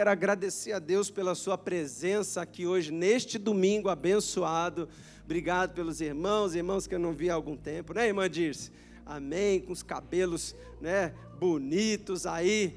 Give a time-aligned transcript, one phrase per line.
[0.00, 4.88] Quero agradecer a Deus pela sua presença aqui hoje, neste domingo abençoado.
[5.24, 8.70] Obrigado pelos irmãos, irmãos que eu não vi há algum tempo, né, irmã Dirce?
[9.04, 12.76] Amém, com os cabelos né, bonitos aí.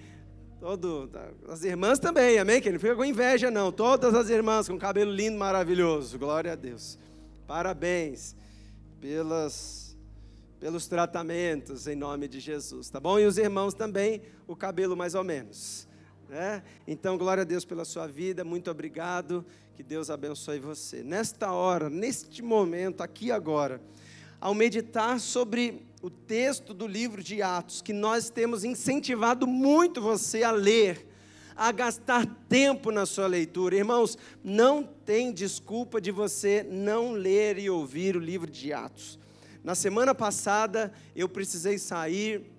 [0.60, 1.12] Todo,
[1.47, 2.60] as irmãs também, amém?
[2.60, 3.72] Que não fica com inveja, não.
[3.72, 6.17] Todas as irmãs com cabelo lindo, maravilhoso.
[6.17, 6.97] Glória a Deus.
[7.46, 8.35] Parabéns
[8.99, 9.96] pelas,
[10.60, 13.19] pelos tratamentos em nome de Jesus, tá bom?
[13.19, 15.90] E os irmãos também, o cabelo mais ou menos.
[16.32, 16.63] Né?
[16.88, 19.45] Então, glória a Deus pela sua vida, muito obrigado,
[19.76, 21.03] que Deus abençoe você.
[21.03, 23.81] Nesta hora, neste momento, aqui agora,
[24.39, 30.41] ao meditar sobre o texto do livro de Atos, que nós temos incentivado muito você
[30.41, 31.05] a ler,
[31.53, 33.75] a gastar tempo na sua leitura.
[33.75, 39.20] Irmãos, não tem desculpa de você não ler e ouvir o livro de Atos.
[39.66, 42.50] Na semana passada, eu precisei sair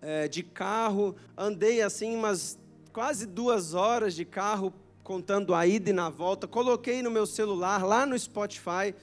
[0.00, 2.58] é, de carro, andei assim umas
[2.92, 7.84] quase duas horas de carro, contando a ida e na volta, coloquei no meu celular,
[7.84, 8.94] lá no Spotify,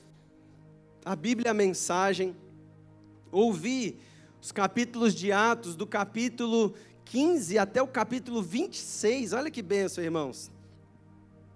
[1.04, 2.36] a Bíblia a Mensagem,
[3.32, 3.98] ouvi
[4.42, 10.52] os capítulos de Atos, do capítulo 15 até o capítulo 26, olha que benção, irmãos.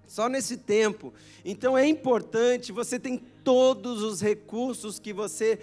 [0.07, 1.13] Só nesse tempo.
[1.45, 5.59] Então é importante, você tem todos os recursos que você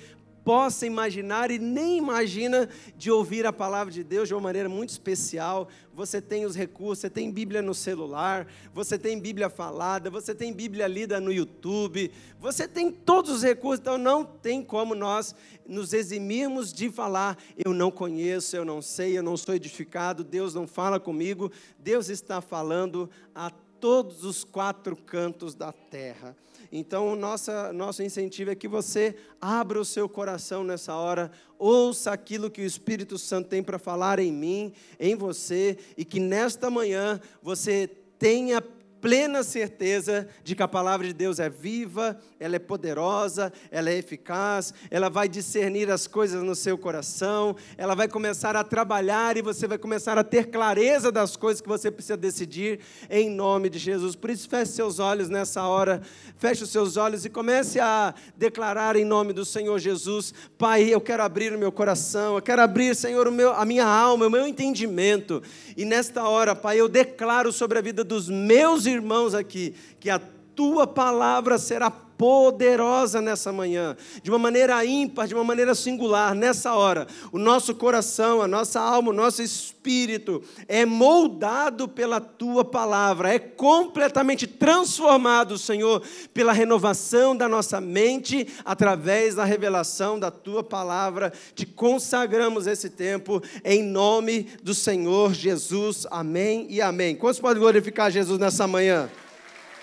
[0.47, 4.91] possa imaginar e nem imagina de ouvir a palavra de Deus de uma maneira muito
[4.91, 5.67] especial.
[5.93, 10.53] Você tem os recursos, você tem Bíblia no celular, você tem Bíblia falada, você tem
[10.53, 15.35] Bíblia lida no YouTube, você tem todos os recursos, então não tem como nós
[15.67, 20.55] nos eximirmos de falar: eu não conheço, eu não sei, eu não sou edificado, Deus
[20.55, 21.51] não fala comigo.
[21.77, 23.51] Deus está falando a
[23.81, 26.37] todos os quatro cantos da terra.
[26.73, 32.51] Então, nossa, nosso incentivo é que você abra o seu coração nessa hora, ouça aquilo
[32.51, 37.21] que o Espírito Santo tem para falar em mim, em você, e que nesta manhã
[37.43, 37.89] você
[38.19, 38.61] tenha
[39.07, 43.97] plena certeza de que a palavra de Deus é viva, ela é poderosa, ela é
[43.97, 49.43] eficaz, ela vai discernir as coisas no seu coração, ela vai começar a trabalhar e
[49.43, 53.79] você vai começar a ter clareza das coisas que você precisa decidir em nome de
[53.79, 54.17] Jesus.
[54.17, 56.03] Por isso, feche seus olhos nessa hora,
[56.37, 61.01] feche os seus olhos e comece a declarar em nome do Senhor Jesus: Pai, eu
[61.01, 64.49] quero abrir o meu coração, eu quero abrir, Senhor, meu, a minha alma, o meu
[64.49, 65.41] entendimento,
[65.77, 70.11] e nesta hora, Pai, eu declaro sobre a vida dos meus irmãos irmãos aqui, que
[70.11, 70.21] a
[70.55, 76.75] tua palavra será poderosa nessa manhã, de uma maneira ímpar, de uma maneira singular, nessa
[76.75, 77.07] hora.
[77.31, 83.39] O nosso coração, a nossa alma, o nosso espírito é moldado pela tua palavra, é
[83.39, 91.33] completamente transformado, Senhor, pela renovação da nossa mente, através da revelação da tua palavra.
[91.55, 96.07] Te consagramos esse tempo em nome do Senhor Jesus.
[96.11, 97.15] Amém e amém.
[97.15, 99.09] Quantos podem glorificar Jesus nessa manhã?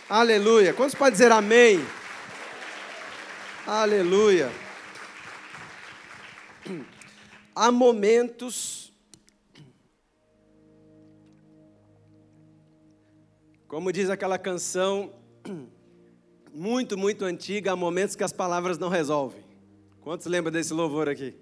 [0.09, 0.73] Aleluia.
[0.73, 1.83] Quantos podem dizer amém?
[3.65, 4.51] Aleluia.
[7.55, 8.91] Há momentos,
[13.65, 15.13] como diz aquela canção,
[16.53, 19.45] muito, muito antiga, há momentos que as palavras não resolvem.
[20.01, 21.33] Quantos lembram desse louvor aqui?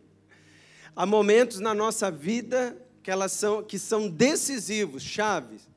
[0.96, 5.68] Há momentos na nossa vida que elas são que são decisivos, chaves.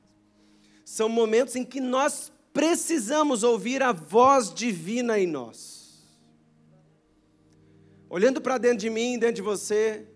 [0.85, 5.84] São momentos em que nós precisamos ouvir a voz divina em nós
[8.15, 10.07] olhando para dentro de mim, dentro de você,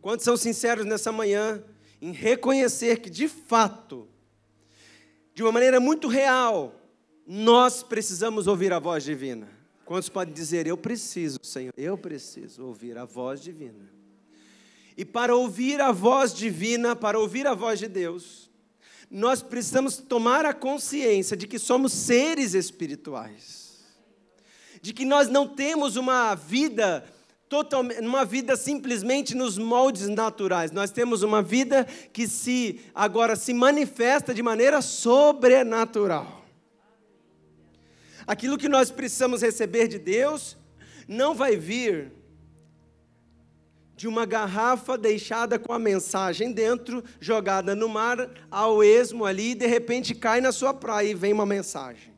[0.00, 1.62] quantos são sinceros nessa manhã
[2.02, 4.08] em reconhecer que, de fato,
[5.32, 6.74] de uma maneira muito real,
[7.24, 9.48] nós precisamos ouvir a voz divina?
[9.84, 13.88] Quantos podem dizer, eu preciso, Senhor, eu preciso ouvir a voz divina?
[14.96, 18.50] E para ouvir a voz divina, para ouvir a voz de Deus,
[19.08, 23.78] nós precisamos tomar a consciência de que somos seres espirituais,
[24.82, 27.14] de que nós não temos uma vida
[27.48, 30.70] totalmente, uma vida simplesmente nos moldes naturais.
[30.70, 36.44] Nós temos uma vida que se agora se manifesta de maneira sobrenatural.
[38.26, 40.56] Aquilo que nós precisamos receber de Deus
[41.08, 42.12] não vai vir
[43.96, 49.54] de uma garrafa deixada com a mensagem dentro, jogada no mar, ao esmo ali, e
[49.56, 52.17] de repente cai na sua praia e vem uma mensagem.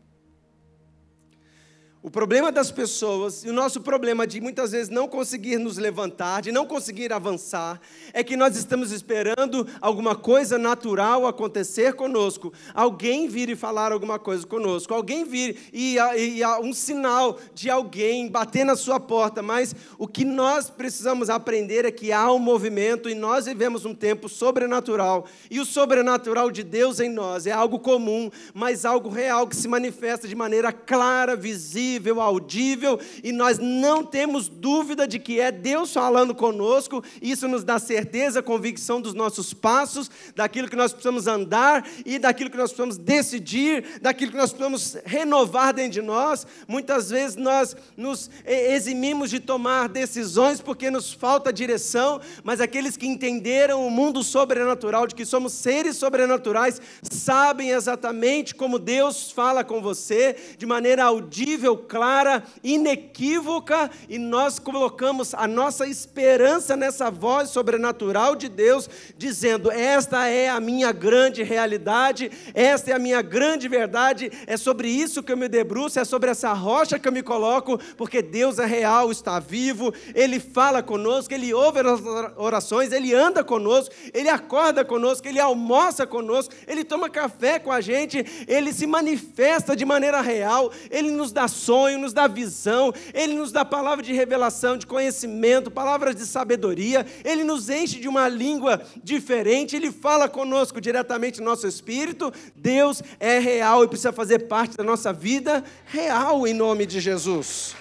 [2.03, 6.41] O problema das pessoas, e o nosso problema de muitas vezes não conseguir nos levantar,
[6.41, 7.79] de não conseguir avançar,
[8.15, 12.55] é que nós estamos esperando alguma coisa natural acontecer conosco.
[12.73, 17.69] Alguém vir e falar alguma coisa conosco, alguém vir e, e, e um sinal de
[17.69, 19.43] alguém bater na sua porta.
[19.43, 23.95] Mas o que nós precisamos aprender é que há um movimento e nós vivemos um
[23.95, 25.27] tempo sobrenatural.
[25.51, 29.69] E o sobrenatural de Deus em nós é algo comum, mas algo real que se
[29.69, 31.90] manifesta de maneira clara, visível
[32.21, 37.79] audível, e nós não temos dúvida de que é Deus falando conosco, isso nos dá
[37.79, 42.97] certeza, convicção dos nossos passos, daquilo que nós precisamos andar e daquilo que nós precisamos
[42.99, 46.47] decidir, daquilo que nós precisamos renovar dentro de nós.
[46.69, 53.07] Muitas vezes nós nos eximimos de tomar decisões porque nos falta direção, mas aqueles que
[53.07, 59.81] entenderam o mundo sobrenatural, de que somos seres sobrenaturais, sabem exatamente como Deus fala com
[59.81, 68.37] você, de maneira audível, clara, inequívoca, e nós colocamos a nossa esperança nessa voz sobrenatural
[68.37, 74.31] de Deus, dizendo: Esta é a minha grande realidade, esta é a minha grande verdade,
[74.47, 77.79] é sobre isso que eu me debruço, é sobre essa rocha que eu me coloco,
[77.97, 82.01] porque Deus é real, está vivo, Ele fala conosco, Ele ouve as
[82.37, 87.81] orações, Ele anda conosco, Ele acorda conosco, Ele almoça conosco, Ele toma café com a
[87.81, 93.35] gente, Ele se manifesta de maneira real, Ele nos dá sonho, nos dá visão, Ele
[93.35, 98.27] nos dá palavra de revelação, de conhecimento, palavras de sabedoria, Ele nos enche de uma
[98.27, 102.33] língua diferente, Ele fala conosco diretamente no nosso espírito.
[102.57, 107.77] Deus é real e precisa fazer parte da nossa vida real em nome de Jesus.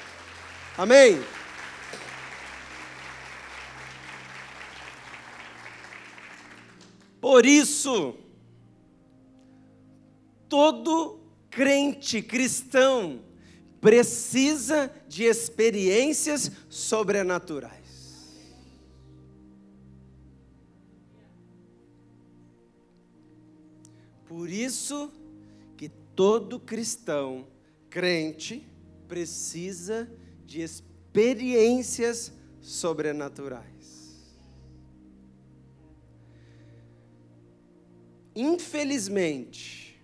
[0.77, 1.19] Amém?
[7.19, 8.13] Por isso,
[10.47, 11.19] todo
[11.49, 13.27] crente cristão
[13.81, 17.79] precisa de experiências sobrenaturais.
[24.27, 25.11] Por isso
[25.75, 27.47] que todo cristão
[27.89, 28.67] crente
[29.07, 30.07] precisa
[30.45, 33.67] de experiências sobrenaturais.
[38.35, 39.99] Infelizmente,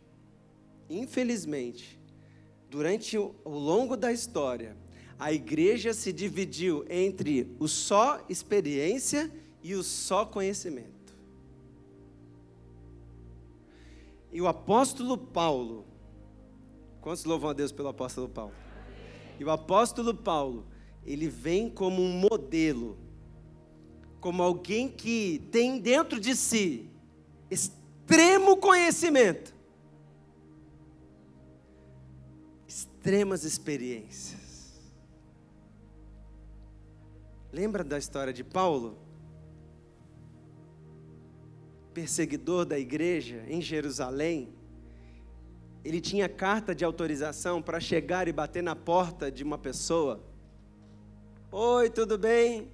[0.89, 1.99] infelizmente,
[2.75, 4.75] durante o, longo da história,
[5.17, 9.31] a igreja se dividiu entre o só experiência
[9.63, 11.15] e o só conhecimento.
[14.29, 15.85] E o apóstolo Paulo,
[16.99, 18.53] quantos louvam a Deus pelo apóstolo Paulo?
[19.39, 20.65] E o apóstolo Paulo,
[21.05, 22.97] ele vem como um modelo,
[24.19, 26.89] como alguém que tem dentro de si
[27.49, 29.54] extremo conhecimento,
[33.05, 34.81] extremas experiências.
[37.53, 38.97] Lembra da história de Paulo?
[41.93, 44.55] Perseguidor da igreja em Jerusalém.
[45.83, 50.23] Ele tinha carta de autorização para chegar e bater na porta de uma pessoa.
[51.51, 52.71] Oi, tudo bem?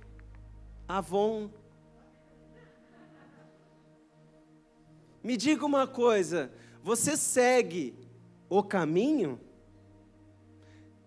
[0.87, 1.49] Avon.
[5.21, 6.49] Me diga uma coisa,
[6.81, 7.93] você segue
[8.49, 9.37] o caminho?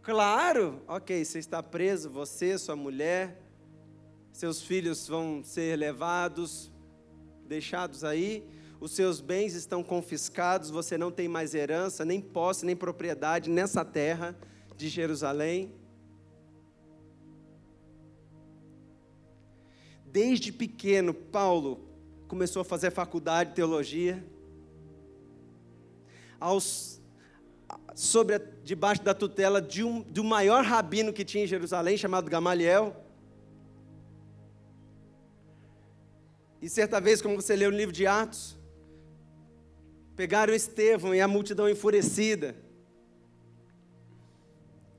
[0.05, 3.41] Claro, ok, você está preso, você, sua mulher,
[4.31, 6.71] seus filhos vão ser levados,
[7.47, 8.47] deixados aí,
[8.79, 13.83] os seus bens estão confiscados, você não tem mais herança, nem posse, nem propriedade nessa
[13.83, 14.37] terra
[14.77, 15.73] de Jerusalém.
[20.05, 21.89] Desde pequeno, Paulo
[22.29, 24.23] começou a fazer faculdade de teologia.
[26.39, 27.01] Aos
[27.95, 32.29] sobre a, debaixo da tutela de um, do maior rabino que tinha em Jerusalém, chamado
[32.29, 32.95] Gamaliel.
[36.61, 38.59] E certa vez, como você leu no livro de Atos,
[40.17, 42.57] pegaram Estevão e a multidão enfurecida.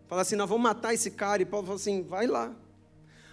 [0.08, 1.42] Fala assim: nós vamos matar esse cara.
[1.42, 2.56] E Paulo falou assim: vai lá.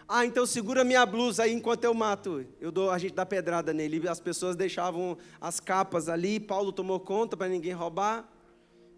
[0.08, 2.44] Ah, então segura minha blusa aí enquanto eu mato.
[2.60, 4.08] Eu dou, a gente dá pedrada nele.
[4.08, 6.40] As pessoas deixavam as capas ali.
[6.40, 8.28] Paulo tomou conta para ninguém roubar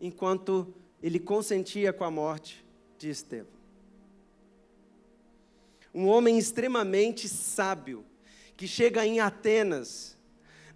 [0.00, 2.64] enquanto ele consentia com a morte
[2.98, 3.52] de Estevão.
[5.94, 8.04] Um homem extremamente sábio,
[8.56, 10.16] que chega em Atenas,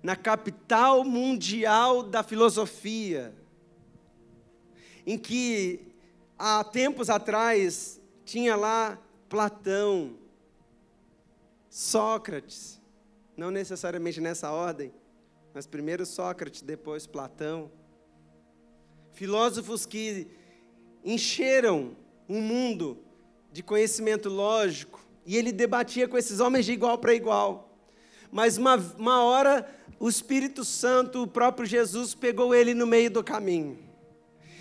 [0.03, 3.35] na capital mundial da filosofia,
[5.07, 5.81] em que
[6.39, 8.99] há tempos atrás tinha lá
[9.29, 10.17] Platão,
[11.69, 12.81] Sócrates,
[13.37, 14.93] não necessariamente nessa ordem,
[15.55, 17.71] mas primeiro Sócrates, depois Platão
[19.19, 20.29] filósofos que
[21.05, 21.97] encheram
[22.29, 22.99] um mundo
[23.53, 27.77] de conhecimento lógico, e ele debatia com esses homens de igual para igual.
[28.31, 33.25] Mas uma, uma hora, o Espírito Santo, o próprio Jesus, pegou ele no meio do
[33.25, 33.77] caminho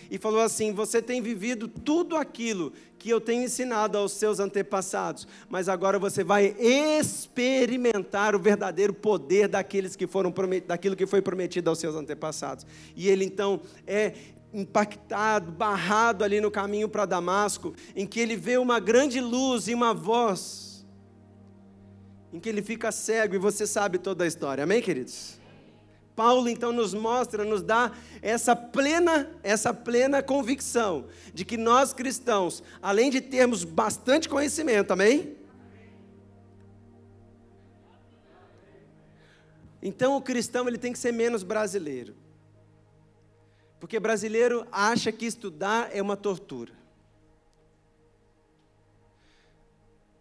[0.10, 5.28] e falou assim: Você tem vivido tudo aquilo que eu tenho ensinado aos seus antepassados,
[5.48, 10.34] mas agora você vai experimentar o verdadeiro poder daqueles que foram
[10.66, 12.66] daquilo que foi prometido aos seus antepassados.
[12.96, 14.14] E ele então é
[14.54, 19.74] impactado, barrado ali no caminho para Damasco, em que ele vê uma grande luz e
[19.74, 20.86] uma voz,
[22.32, 24.64] em que ele fica cego e você sabe toda a história.
[24.64, 25.38] Amém, queridos?
[26.16, 27.92] Paulo então nos mostra, nos dá
[28.24, 35.38] essa plena, essa plena convicção de que nós cristãos, além de termos bastante conhecimento, amém?
[39.80, 42.16] Então o cristão ele tem que ser menos brasileiro.
[43.80, 46.74] Porque brasileiro acha que estudar é uma tortura.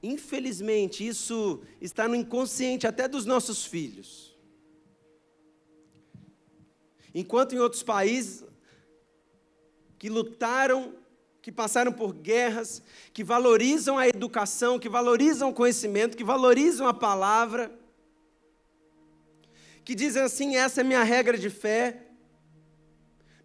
[0.03, 4.37] Infelizmente, isso está no inconsciente até dos nossos filhos.
[7.15, 8.45] Enquanto em outros países
[9.99, 10.95] que lutaram,
[11.41, 12.83] que passaram por guerras,
[13.13, 17.73] que valorizam a educação, que valorizam o conhecimento, que valorizam a palavra,
[19.85, 22.06] que dizem assim: essa é minha regra de fé.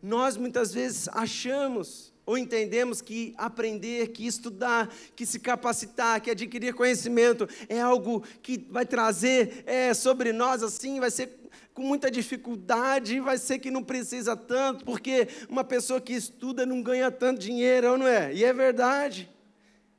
[0.02, 6.74] Nós muitas vezes achamos ou entendemos que aprender, que estudar, que se capacitar, que adquirir
[6.74, 11.42] conhecimento é algo que vai trazer é, sobre nós assim, vai ser
[11.74, 16.82] com muita dificuldade, vai ser que não precisa tanto, porque uma pessoa que estuda não
[16.82, 18.34] ganha tanto dinheiro, não é?
[18.34, 19.30] E é verdade.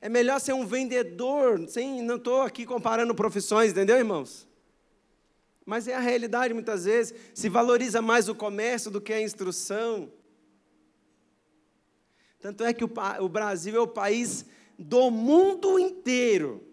[0.00, 4.46] É melhor ser um vendedor, sem, não estou aqui comparando profissões, entendeu, irmãos?
[5.64, 10.12] Mas é a realidade muitas vezes, se valoriza mais o comércio do que a instrução.
[12.40, 12.90] Tanto é que o,
[13.20, 14.44] o Brasil é o país
[14.78, 16.66] do mundo inteiro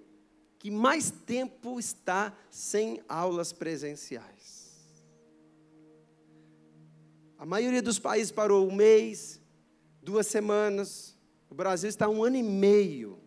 [0.58, 4.60] que mais tempo está sem aulas presenciais.
[7.38, 9.41] A maioria dos países parou um mês,
[10.01, 11.17] duas semanas.
[11.50, 13.17] O Brasil está um ano e meio.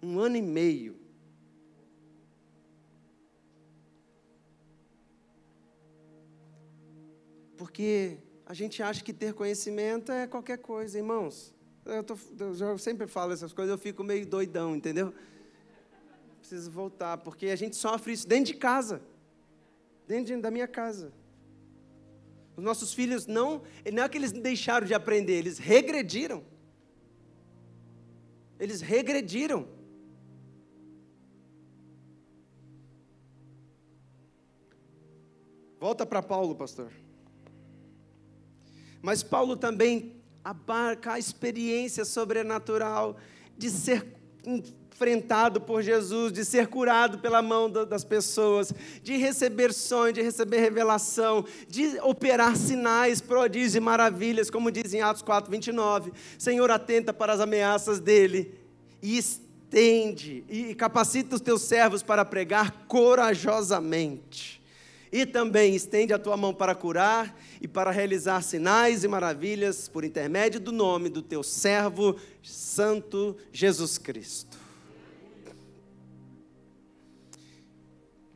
[0.00, 0.97] Um ano e meio.
[7.58, 11.52] Porque a gente acha que ter conhecimento é qualquer coisa, irmãos.
[11.84, 15.12] Eu, tô, eu sempre falo essas coisas, eu fico meio doidão, entendeu?
[16.38, 19.02] Preciso voltar, porque a gente sofre isso dentro de casa,
[20.06, 21.12] dentro da minha casa.
[22.56, 23.62] Os nossos filhos não,
[23.92, 26.44] não é que eles deixaram de aprender, eles regrediram.
[28.58, 29.68] Eles regrediram.
[35.78, 36.92] Volta para Paulo, pastor.
[39.02, 43.16] Mas Paulo também abarca a experiência sobrenatural
[43.56, 44.06] de ser
[44.44, 50.58] enfrentado por Jesus, de ser curado pela mão das pessoas, de receber sonho, de receber
[50.58, 56.12] revelação, de operar sinais, prodígios e maravilhas, como diz em Atos 4, 29.
[56.38, 58.58] Senhor, atenta para as ameaças dele
[59.00, 64.57] e estende e capacita os teus servos para pregar corajosamente.
[65.10, 70.04] E também estende a tua mão para curar e para realizar sinais e maravilhas por
[70.04, 74.58] intermédio do nome do teu servo santo Jesus Cristo.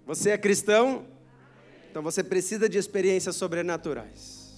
[0.07, 1.07] Você é cristão?
[1.91, 4.50] Então você precisa de experiências sobrenaturais.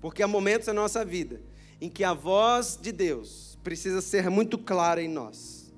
[0.00, 1.40] Porque há momentos na nossa vida
[1.80, 5.72] em que a voz de Deus precisa ser muito clara em nós.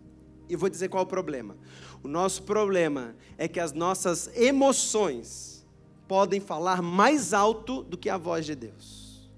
[0.48, 1.56] E vou dizer qual é o problema.
[2.02, 5.66] O nosso problema é que as nossas emoções
[6.08, 9.30] podem falar mais alto do que a voz de Deus.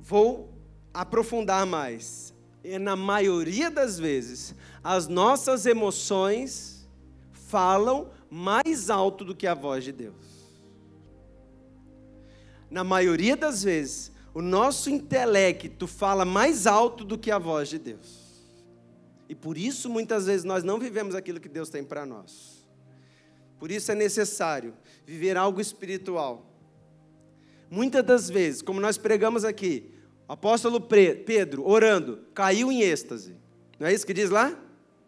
[0.00, 0.52] Vou
[0.94, 2.32] aprofundar mais.
[2.64, 6.88] E na maioria das vezes, as nossas emoções
[7.32, 10.14] falam mais alto do que a voz de Deus.
[12.70, 17.78] Na maioria das vezes, o nosso intelecto fala mais alto do que a voz de
[17.78, 18.27] Deus.
[19.28, 22.66] E por isso, muitas vezes, nós não vivemos aquilo que Deus tem para nós.
[23.58, 24.72] Por isso é necessário
[25.04, 26.46] viver algo espiritual.
[27.70, 29.92] Muitas das vezes, como nós pregamos aqui,
[30.26, 33.36] o apóstolo Pedro, orando, caiu em êxtase.
[33.78, 34.58] Não é isso que diz lá?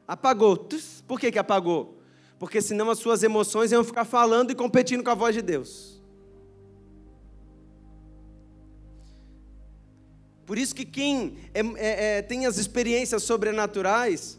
[0.07, 0.69] Apagou.
[1.07, 1.99] Por que, que apagou?
[2.39, 6.00] Porque senão as suas emoções iam ficar falando e competindo com a voz de Deus.
[10.51, 14.37] Por isso que quem é, é, é, tem as experiências sobrenaturais,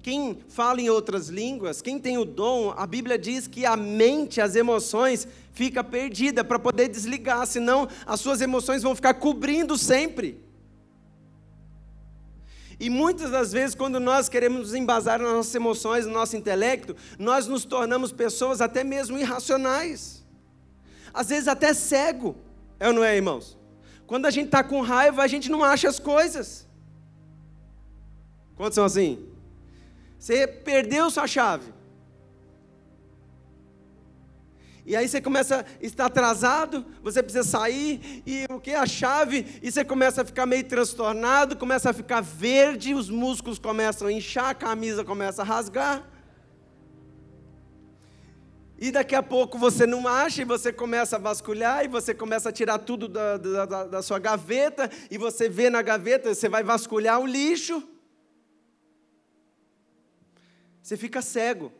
[0.00, 4.40] quem fala em outras línguas, quem tem o dom, a Bíblia diz que a mente,
[4.40, 10.40] as emoções, fica perdida para poder desligar, senão as suas emoções vão ficar cobrindo sempre.
[12.78, 17.48] E muitas das vezes, quando nós queremos embasar nas nossas emoções, no nosso intelecto, nós
[17.48, 20.24] nos tornamos pessoas até mesmo irracionais.
[21.12, 22.36] Às vezes até cego.
[22.78, 23.57] É ou não é, irmãos?
[24.08, 26.66] Quando a gente está com raiva, a gente não acha as coisas.
[28.56, 29.28] Quantos são assim?
[30.18, 31.74] Você perdeu sua chave.
[34.86, 38.72] E aí você começa a estar atrasado, você precisa sair, e o que?
[38.72, 43.58] A chave, e você começa a ficar meio transtornado, começa a ficar verde, os músculos
[43.58, 46.02] começam a inchar, a camisa começa a rasgar.
[48.80, 52.48] E daqui a pouco você não acha, e você começa a vasculhar, e você começa
[52.48, 56.62] a tirar tudo da, da, da sua gaveta, e você vê na gaveta, você vai
[56.62, 57.82] vasculhar o lixo.
[60.80, 61.72] Você fica cego.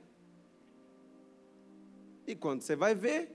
[2.27, 3.31] E quando você vai ver,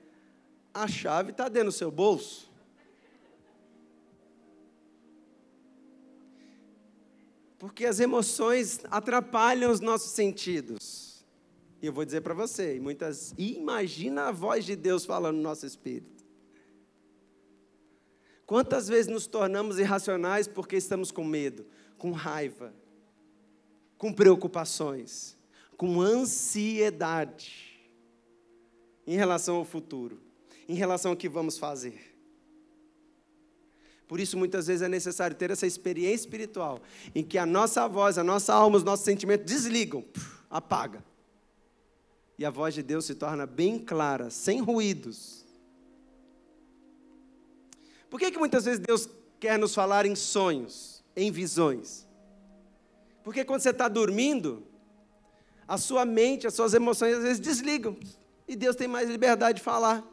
[0.74, 2.52] a chave está dentro do seu bolso.
[7.58, 11.13] Porque as emoções atrapalham os nossos sentidos.
[11.84, 15.66] E eu vou dizer para você, muitas, imagina a voz de Deus falando no nosso
[15.66, 16.24] espírito.
[18.46, 21.66] Quantas vezes nos tornamos irracionais porque estamos com medo,
[21.98, 22.74] com raiva,
[23.98, 25.38] com preocupações,
[25.76, 27.86] com ansiedade
[29.06, 30.22] em relação ao futuro,
[30.70, 32.16] em relação ao que vamos fazer.
[34.08, 36.80] Por isso, muitas vezes é necessário ter essa experiência espiritual,
[37.14, 40.06] em que a nossa voz, a nossa alma, os nossos sentimentos desligam,
[40.50, 41.04] apaga.
[42.38, 45.46] E a voz de Deus se torna bem clara, sem ruídos.
[48.10, 49.10] Por que, que muitas vezes Deus
[49.40, 52.08] quer nos falar em sonhos, em visões?
[53.24, 54.64] Porque quando você está dormindo,
[55.68, 57.98] a sua mente, as suas emoções às vezes desligam.
[58.48, 60.04] E Deus tem mais liberdade de falar.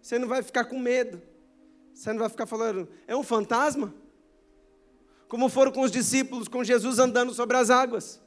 [0.00, 1.20] Você não vai ficar com medo.
[1.92, 3.92] Você não vai ficar falando, é um fantasma?
[5.26, 8.20] Como foram com os discípulos, com Jesus andando sobre as águas.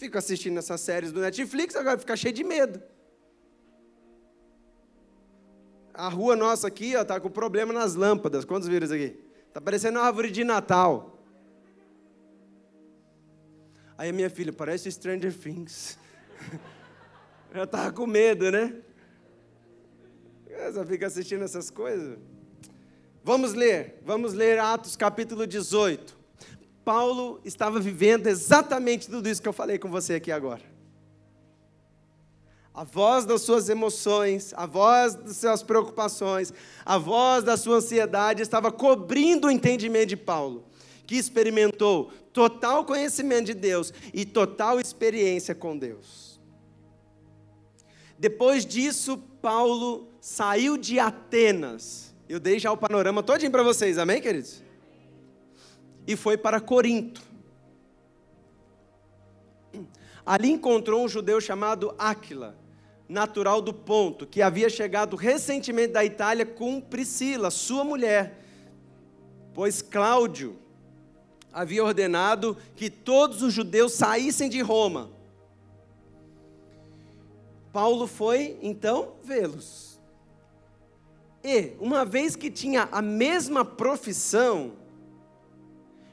[0.00, 2.82] Fico assistindo essas séries do Netflix, agora fica cheio de medo.
[5.92, 8.46] A rua nossa aqui está com problema nas lâmpadas.
[8.46, 9.22] Quantos viram isso aqui?
[9.46, 11.22] Está parecendo uma árvore de Natal.
[13.98, 15.98] Aí a minha filha, parece Stranger Things.
[17.54, 18.80] Já estava com medo, né?
[20.72, 22.18] Você fica assistindo essas coisas.
[23.22, 26.19] Vamos ler, vamos ler Atos capítulo 18.
[26.90, 30.62] Paulo estava vivendo exatamente tudo isso que eu falei com você aqui agora.
[32.74, 36.52] A voz das suas emoções, a voz das suas preocupações,
[36.84, 40.64] a voz da sua ansiedade estava cobrindo o entendimento de Paulo,
[41.06, 46.40] que experimentou total conhecimento de Deus e total experiência com Deus.
[48.18, 52.12] Depois disso, Paulo saiu de Atenas.
[52.28, 54.69] Eu dei já o panorama todinho para vocês, amém, queridos?
[56.06, 57.22] E foi para Corinto.
[60.24, 62.56] Ali encontrou um judeu chamado Áquila,
[63.08, 68.44] natural do Ponto, que havia chegado recentemente da Itália com Priscila, sua mulher,
[69.54, 70.56] pois Cláudio
[71.52, 75.10] havia ordenado que todos os judeus saíssem de Roma
[77.72, 80.00] Paulo foi então vê-los.
[81.42, 84.72] E, uma vez que tinha a mesma profissão,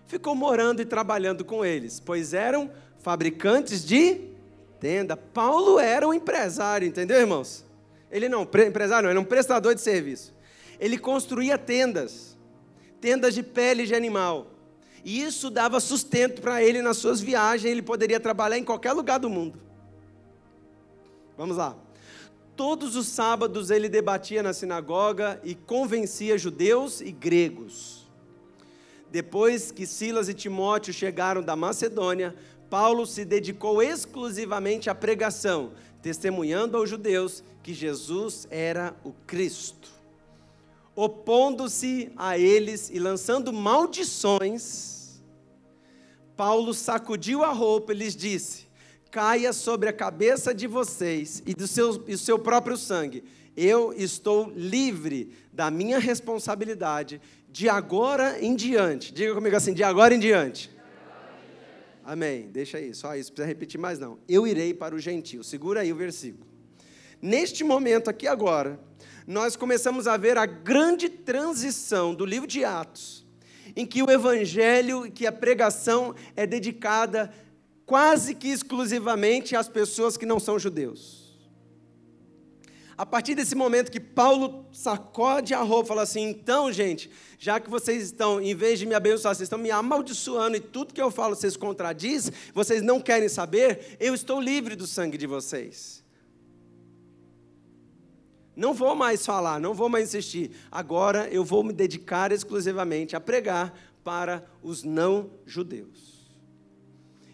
[0.07, 4.21] ficou morando e trabalhando com eles, pois eram fabricantes de
[4.79, 5.15] tenda.
[5.15, 7.65] Paulo era um empresário, entendeu, irmãos?
[8.11, 10.33] Ele não, empresário não, ele era um prestador de serviço.
[10.79, 12.37] Ele construía tendas,
[13.01, 14.47] tendas de pele de animal.
[15.03, 19.19] E isso dava sustento para ele nas suas viagens, ele poderia trabalhar em qualquer lugar
[19.19, 19.59] do mundo.
[21.37, 21.75] Vamos lá.
[22.55, 27.96] Todos os sábados ele debatia na sinagoga e convencia judeus e gregos.
[29.11, 32.35] Depois que Silas e Timóteo chegaram da Macedônia,
[32.69, 39.89] Paulo se dedicou exclusivamente à pregação, testemunhando aos judeus que Jesus era o Cristo.
[40.95, 45.21] Opondo-se a eles e lançando maldições,
[46.35, 48.67] Paulo sacudiu a roupa e lhes disse:
[49.11, 53.23] caia sobre a cabeça de vocês e do seu, e seu próprio sangue.
[53.55, 57.19] Eu estou livre da minha responsabilidade
[57.57, 59.11] de agora em diante.
[59.11, 60.69] Diga comigo assim: de agora em diante.
[62.05, 62.49] Amém.
[62.51, 64.19] Deixa aí, só isso, precisa repetir mais não.
[64.29, 65.43] Eu irei para o gentio.
[65.43, 66.45] Segura aí o versículo.
[67.19, 68.79] Neste momento aqui agora,
[69.25, 73.25] nós começamos a ver a grande transição do livro de Atos,
[73.75, 77.33] em que o evangelho, que a pregação é dedicada
[77.87, 81.26] quase que exclusivamente às pessoas que não são judeus.
[82.97, 87.69] A partir desse momento que Paulo sacode a roupa, fala assim: então, gente, já que
[87.69, 91.11] vocês estão, em vez de me abençoar, vocês estão me amaldiçoando e tudo que eu
[91.11, 96.03] falo vocês contradiz, vocês não querem saber, eu estou livre do sangue de vocês.
[98.55, 100.49] Não vou mais falar, não vou mais insistir.
[100.71, 106.17] Agora eu vou me dedicar exclusivamente a pregar para os não-judeus.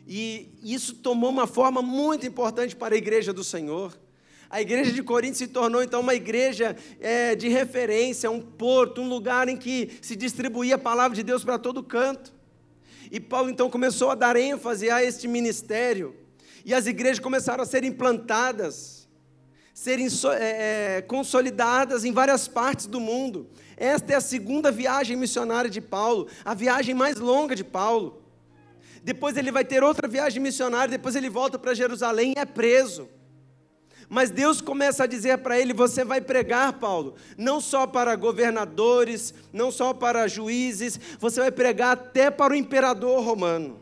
[0.05, 3.97] E isso tomou uma forma muito importante para a igreja do Senhor.
[4.53, 9.09] A igreja de Corinto se tornou então uma igreja é, de referência, um porto, um
[9.09, 12.31] lugar em que se distribuía a palavra de Deus para todo canto.
[13.11, 16.15] E Paulo então começou a dar ênfase a este ministério.
[16.63, 19.07] E as igrejas começaram a ser implantadas,
[19.73, 23.49] serem é, é, consolidadas em várias partes do mundo.
[23.75, 28.21] Esta é a segunda viagem missionária de Paulo, a viagem mais longa de Paulo.
[29.03, 33.09] Depois ele vai ter outra viagem missionária, depois ele volta para Jerusalém e é preso.
[34.13, 39.33] Mas Deus começa a dizer para ele: você vai pregar, Paulo, não só para governadores,
[39.51, 43.81] não só para juízes, você vai pregar até para o imperador romano.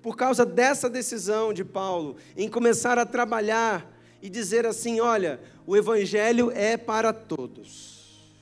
[0.00, 5.76] Por causa dessa decisão de Paulo em começar a trabalhar e dizer assim: olha, o
[5.76, 8.40] evangelho é para todos.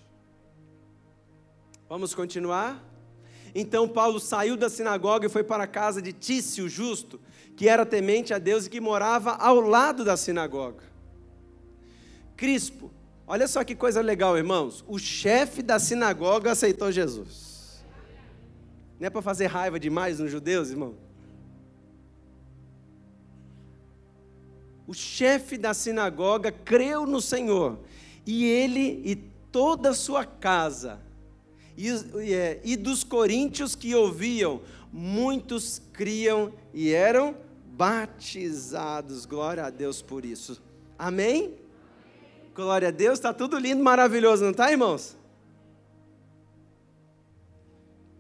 [1.89, 2.94] Vamos continuar?
[3.55, 7.21] Então Paulo saiu da sinagoga e foi para a casa de Tício Justo
[7.57, 10.83] que era temente a Deus e que morava ao lado da sinagoga.
[12.37, 12.91] Crispo,
[13.27, 14.85] olha só que coisa legal, irmãos.
[14.89, 17.85] O chefe da sinagoga aceitou Jesus.
[18.99, 20.97] Não é para fazer raiva demais nos judeus, irmão?
[24.87, 27.79] O chefe da sinagoga creu no Senhor,
[28.27, 29.17] e ele e
[29.51, 31.01] toda a sua casa,
[31.77, 39.27] e, e, e dos coríntios que ouviam, muitos criam e eram batizados.
[39.27, 40.63] Glória a Deus por isso.
[40.99, 41.55] Amém?
[42.55, 45.17] Glória a Deus, está tudo lindo, maravilhoso, não está, irmãos?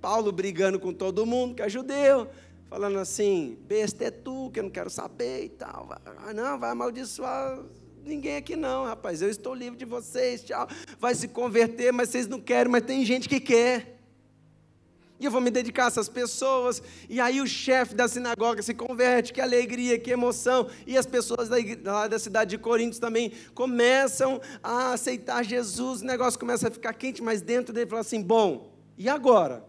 [0.00, 2.28] Paulo brigando com todo mundo que é judeu,
[2.68, 5.88] falando assim: besta é tu, que eu não quero saber e tal.
[6.18, 7.58] Ah, não, vai amaldiçoar
[8.04, 9.22] ninguém aqui não, rapaz.
[9.22, 10.68] Eu estou livre de vocês, tchau.
[10.98, 13.94] Vai se converter, mas vocês não querem, mas tem gente que quer
[15.24, 16.82] e eu vou me dedicar a essas pessoas.
[17.08, 20.68] E aí o chefe da sinagoga se converte, que alegria, que emoção.
[20.86, 26.02] E as pessoas da, lá da cidade de Corinto também começam a aceitar Jesus.
[26.02, 29.64] O negócio começa a ficar quente, mas dentro dele fala assim: bom, e agora?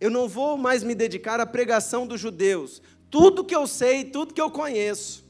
[0.00, 2.82] Eu não vou mais me dedicar à pregação dos judeus.
[3.10, 5.24] Tudo que eu sei, tudo que eu conheço,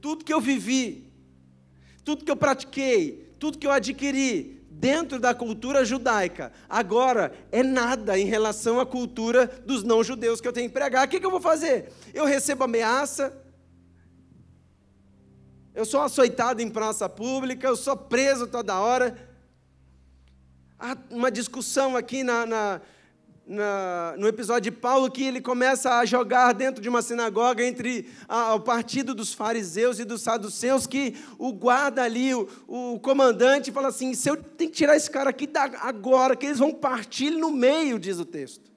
[0.00, 1.12] tudo que eu vivi,
[2.04, 6.52] tudo que eu pratiquei, tudo que eu adquiri, dentro da cultura judaica.
[6.68, 11.06] Agora, é nada em relação à cultura dos não-judeus que eu tenho que pregar.
[11.06, 11.92] O que, que eu vou fazer?
[12.12, 13.32] Eu recebo ameaça,
[15.74, 19.16] eu sou açoitado em praça pública, eu sou preso toda hora.
[20.78, 22.80] Há uma discussão aqui na, na
[23.46, 28.08] na, no episódio de Paulo que ele começa a jogar dentro de uma sinagoga entre
[28.28, 33.72] a, o partido dos fariseus e dos saduceus, que o guarda ali, o, o comandante,
[33.72, 35.48] fala assim: se eu tenho que tirar esse cara aqui
[35.80, 38.73] agora, que eles vão partir no meio, diz o texto.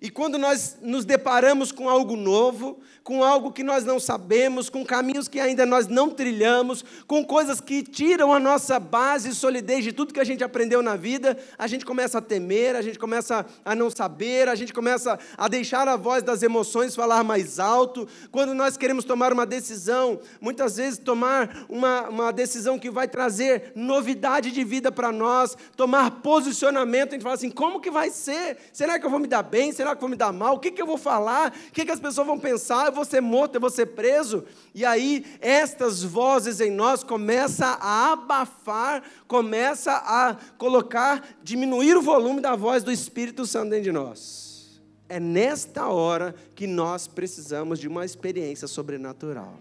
[0.00, 4.84] E quando nós nos deparamos com algo novo, com algo que nós não sabemos, com
[4.84, 9.84] caminhos que ainda nós não trilhamos, com coisas que tiram a nossa base e solidez
[9.84, 12.98] de tudo que a gente aprendeu na vida, a gente começa a temer, a gente
[12.98, 17.60] começa a não saber, a gente começa a deixar a voz das emoções falar mais
[17.60, 18.08] alto.
[18.32, 23.70] Quando nós queremos tomar uma decisão, muitas vezes tomar uma, uma decisão que vai trazer
[23.76, 28.56] novidade de vida para nós, tomar posicionamento, a gente fala assim: como que vai ser?
[28.72, 29.70] Será que eu vou me dar bem?
[29.70, 30.54] Será que eu vou me dar mal?
[30.54, 31.54] O que, que eu vou falar?
[31.68, 32.90] O que, que as pessoas vão pensar?
[32.90, 34.44] vou ser morto, eu vou ser preso.
[34.74, 42.40] E aí, estas vozes em nós começam a abafar, começa a colocar, diminuir o volume
[42.40, 44.80] da voz do Espírito Santo dentro de nós.
[45.08, 49.60] É nesta hora que nós precisamos de uma experiência sobrenatural.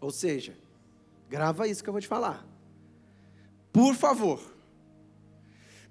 [0.00, 0.54] Ou seja,
[1.30, 2.46] grava isso que eu vou te falar.
[3.72, 4.40] Por favor,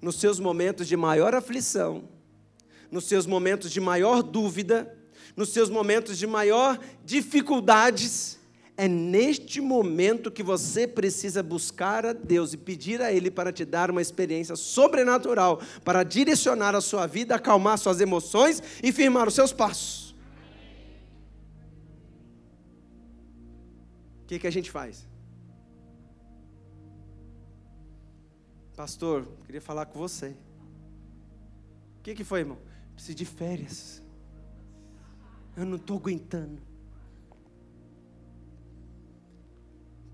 [0.00, 2.04] nos seus momentos de maior aflição,
[2.90, 4.96] nos seus momentos de maior dúvida,
[5.36, 8.38] nos seus momentos de maior dificuldades,
[8.76, 13.64] é neste momento que você precisa buscar a Deus e pedir a Ele para te
[13.64, 19.34] dar uma experiência sobrenatural, para direcionar a sua vida, acalmar suas emoções e firmar os
[19.34, 20.14] seus passos.
[24.22, 25.08] O que, que a gente faz?
[28.76, 30.28] Pastor, queria falar com você.
[31.98, 32.67] O que, que foi, irmão?
[32.98, 34.02] Preciso de férias.
[35.56, 36.60] Eu não estou aguentando.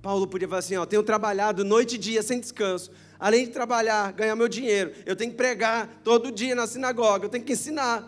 [0.03, 2.91] Paulo podia falar assim: ó, tenho trabalhado noite e dia sem descanso.
[3.19, 7.31] Além de trabalhar, ganhar meu dinheiro, eu tenho que pregar todo dia na sinagoga, eu
[7.31, 8.07] tenho que ensinar.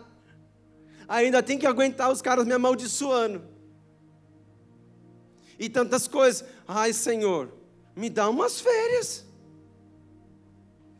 [1.07, 3.41] Ainda tenho que aguentar os caras me amaldiçoando.
[5.57, 6.47] E tantas coisas.
[6.67, 7.51] Ai, Senhor,
[7.95, 9.25] me dá umas férias.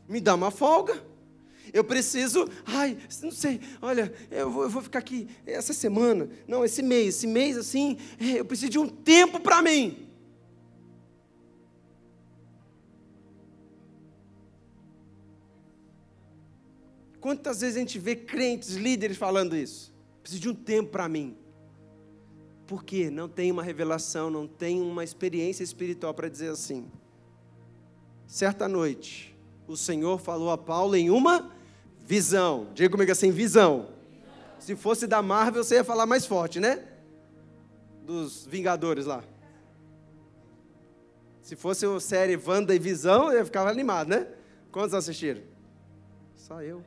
[0.09, 0.99] Me dá uma folga.
[1.73, 6.63] Eu preciso, ai, não sei, olha, eu vou, eu vou, ficar aqui essa semana, não,
[6.63, 10.07] esse mês, esse mês assim, é, eu preciso de um tempo para mim.
[17.19, 19.93] Quantas vezes a gente vê crentes, líderes falando isso?
[20.21, 21.35] Preciso de um tempo para mim.
[22.65, 23.09] Por quê?
[23.09, 26.85] Não tem uma revelação, não tem uma experiência espiritual para dizer assim.
[28.27, 29.35] Certa noite,
[29.67, 31.51] o Senhor falou a Paulo em uma
[32.07, 32.69] visão.
[32.73, 33.89] Diga comigo assim: visão.
[34.57, 36.83] Se fosse da Marvel, você ia falar mais forte, né?
[38.03, 39.23] Dos Vingadores lá.
[41.41, 44.27] Se fosse a série Wanda e Visão, eu ia ficar animado, né?
[44.71, 45.41] Quantos assistiram?
[46.35, 46.83] Só eu.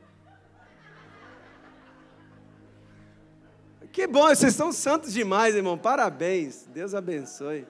[3.91, 5.77] Que bom, vocês são santos demais, irmão.
[5.77, 6.67] Parabéns.
[6.73, 7.67] Deus abençoe.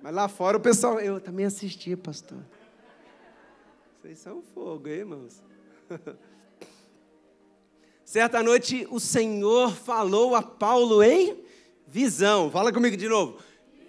[0.00, 2.38] Mas lá fora o pessoal, eu também assisti, pastor.
[4.00, 5.42] Vocês são fogo, hein, irmãos?
[8.04, 11.44] Certa noite o Senhor falou a Paulo em
[11.86, 12.50] visão.
[12.50, 13.38] Fala comigo de novo.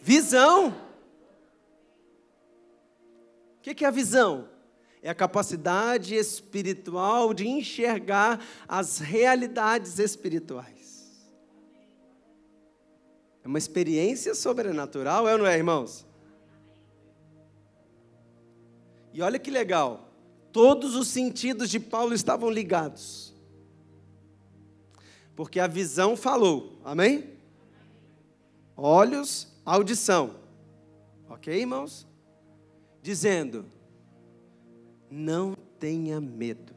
[0.02, 0.76] Visão.
[3.58, 4.50] O que é a visão?
[5.02, 10.78] É a capacidade espiritual de enxergar as realidades espirituais.
[13.44, 16.06] É uma experiência sobrenatural, é ou não é, irmãos?
[19.14, 20.07] E olha que legal,
[20.58, 23.32] todos os sentidos de Paulo estavam ligados.
[25.36, 27.30] Porque a visão falou, amém?
[28.76, 30.34] Olhos, audição.
[31.30, 32.08] Ok, irmãos?
[33.04, 33.68] Dizendo:
[35.12, 36.74] não tenha medo.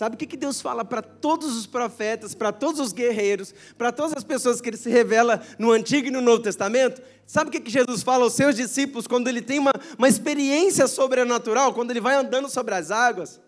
[0.00, 4.14] Sabe o que Deus fala para todos os profetas, para todos os guerreiros, para todas
[4.16, 7.02] as pessoas que ele se revela no Antigo e no Novo Testamento?
[7.26, 11.74] Sabe o que Jesus fala aos seus discípulos quando ele tem uma, uma experiência sobrenatural,
[11.74, 13.38] quando ele vai andando sobre as águas?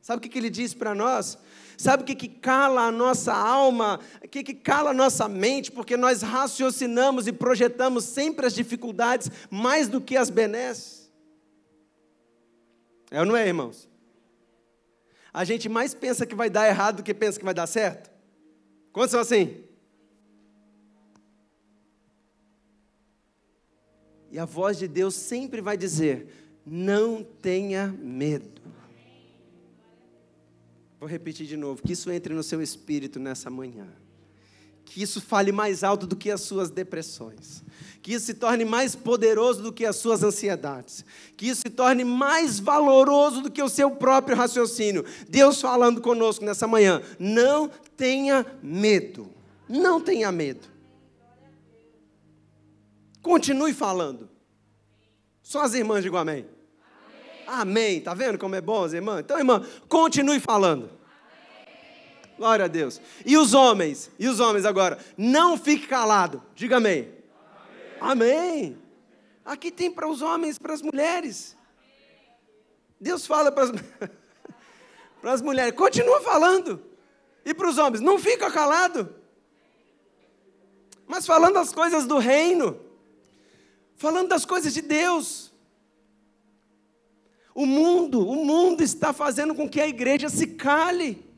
[0.00, 1.36] Sabe o que ele diz para nós?
[1.76, 5.70] Sabe o que, que cala a nossa alma, o que, que cala a nossa mente,
[5.70, 11.12] porque nós raciocinamos e projetamos sempre as dificuldades mais do que as benesses?
[13.10, 13.89] É ou não é, irmãos?
[15.32, 18.10] A gente mais pensa que vai dar errado do que pensa que vai dar certo?
[18.92, 19.64] Quantos são assim?
[24.30, 26.28] E a voz de Deus sempre vai dizer:
[26.64, 28.60] não tenha medo.
[30.98, 33.88] Vou repetir de novo, que isso entre no seu espírito nessa manhã
[34.90, 37.62] que isso fale mais alto do que as suas depressões,
[38.02, 41.04] que isso se torne mais poderoso do que as suas ansiedades,
[41.36, 45.04] que isso se torne mais valoroso do que o seu próprio raciocínio.
[45.28, 49.30] Deus falando conosco nessa manhã, não tenha medo,
[49.68, 50.66] não tenha medo.
[53.22, 54.28] Continue falando.
[55.40, 56.46] Só as irmãs digam amém.
[57.46, 57.60] Amém.
[57.60, 58.00] amém.
[58.00, 59.20] Tá vendo como é bom as irmãs?
[59.20, 60.99] Então, irmã, continue falando.
[62.40, 62.98] Glória a Deus.
[63.26, 64.10] E os homens?
[64.18, 64.98] E os homens agora?
[65.14, 66.42] Não fique calado.
[66.54, 67.12] Diga amém.
[68.00, 68.32] Amém.
[68.32, 68.78] amém.
[69.44, 71.54] Aqui tem para os homens, para as mulheres.
[72.98, 73.70] Deus fala para as,
[75.20, 76.82] para as mulheres, continua falando.
[77.44, 79.14] E para os homens, não fica calado.
[81.06, 82.80] Mas falando as coisas do reino,
[83.96, 85.52] falando das coisas de Deus.
[87.54, 91.28] O mundo, o mundo está fazendo com que a igreja se cale.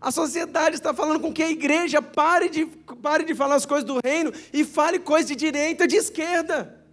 [0.00, 2.66] A sociedade está falando com que a igreja pare de,
[3.00, 6.84] pare de falar as coisas do reino e fale coisas de direita e de esquerda.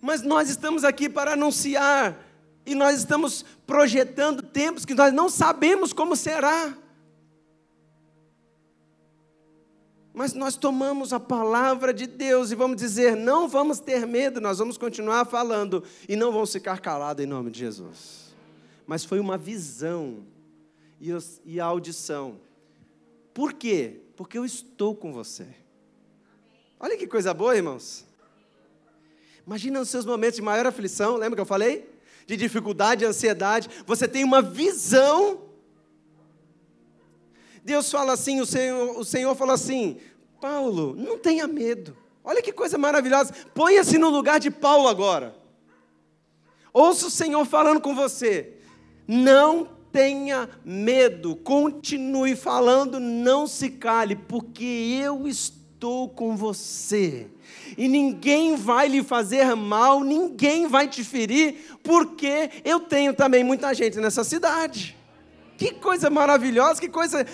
[0.00, 2.16] Mas nós estamos aqui para anunciar,
[2.64, 6.74] e nós estamos projetando tempos que nós não sabemos como será.
[10.14, 14.58] Mas nós tomamos a palavra de Deus e vamos dizer: não vamos ter medo, nós
[14.58, 18.19] vamos continuar falando e não vamos ficar calados em nome de Jesus
[18.90, 20.26] mas foi uma visão
[21.44, 22.40] e a audição.
[23.32, 24.00] Por quê?
[24.16, 25.46] Porque eu estou com você.
[26.80, 28.04] Olha que coisa boa, irmãos.
[29.46, 31.88] Imagina os seus momentos de maior aflição, lembra que eu falei?
[32.26, 33.70] De dificuldade, ansiedade.
[33.86, 35.40] Você tem uma visão.
[37.62, 40.00] Deus fala assim, o Senhor, o Senhor fala assim:
[40.40, 41.96] Paulo, não tenha medo.
[42.24, 43.32] Olha que coisa maravilhosa.
[43.54, 45.32] Ponha-se no lugar de Paulo agora.
[46.72, 48.56] Ouça o Senhor falando com você.
[49.12, 57.26] Não tenha medo, continue falando, não se cale, porque eu estou com você.
[57.76, 63.74] E ninguém vai lhe fazer mal, ninguém vai te ferir, porque eu tenho também muita
[63.74, 64.96] gente nessa cidade.
[65.60, 67.26] Que coisa maravilhosa, que coisa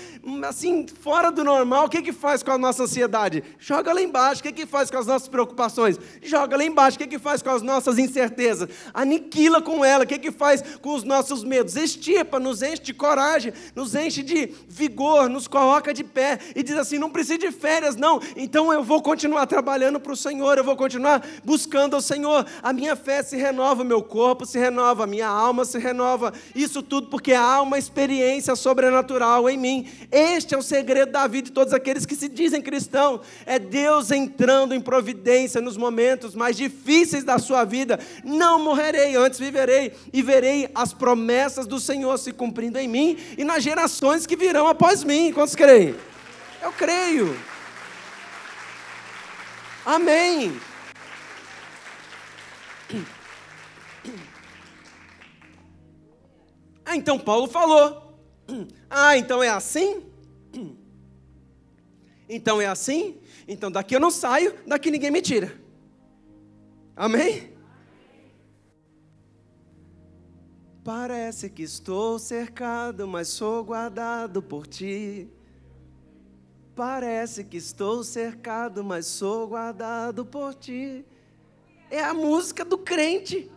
[0.49, 1.87] assim, fora do normal.
[1.87, 3.45] O que, que faz com a nossa ansiedade?
[3.57, 4.41] Joga lá embaixo.
[4.41, 5.97] O que, que faz com as nossas preocupações?
[6.21, 6.97] Joga lá embaixo.
[6.97, 8.69] O que, que faz com as nossas incertezas?
[8.93, 10.03] Aniquila com ela.
[10.03, 11.77] O que, que faz com os nossos medos?
[11.77, 16.77] Estipa, nos enche de coragem, nos enche de vigor, nos coloca de pé e diz
[16.77, 18.21] assim: não precisa de férias, não.
[18.35, 22.45] Então eu vou continuar trabalhando para o Senhor, eu vou continuar buscando ao Senhor.
[22.61, 26.33] A minha fé se renova, meu corpo se renova, a minha alma se renova.
[26.57, 29.89] Isso tudo porque há uma experiência experiência sobrenatural em mim.
[30.11, 33.21] Este é o segredo da vida de todos aqueles que se dizem cristãos.
[33.45, 38.01] É Deus entrando em providência nos momentos mais difíceis da sua vida.
[38.25, 43.45] Não morrerei, antes viverei e verei as promessas do Senhor se cumprindo em mim e
[43.45, 45.33] nas gerações que virão após mim.
[45.33, 45.95] Quantos creem?
[46.63, 47.37] Eu creio.
[49.85, 50.59] Amém.
[56.85, 58.06] Ah, então Paulo falou.
[58.89, 60.03] Ah, então é assim?
[62.29, 63.19] Então é assim?
[63.47, 65.61] Então daqui eu não saio, daqui ninguém me tira.
[66.95, 67.53] Amém?
[70.83, 75.29] Parece que estou cercado, mas sou guardado por ti.
[76.77, 81.05] Parece que estou cercado, mas sou guardado por ti.
[81.91, 83.51] É a música do crente.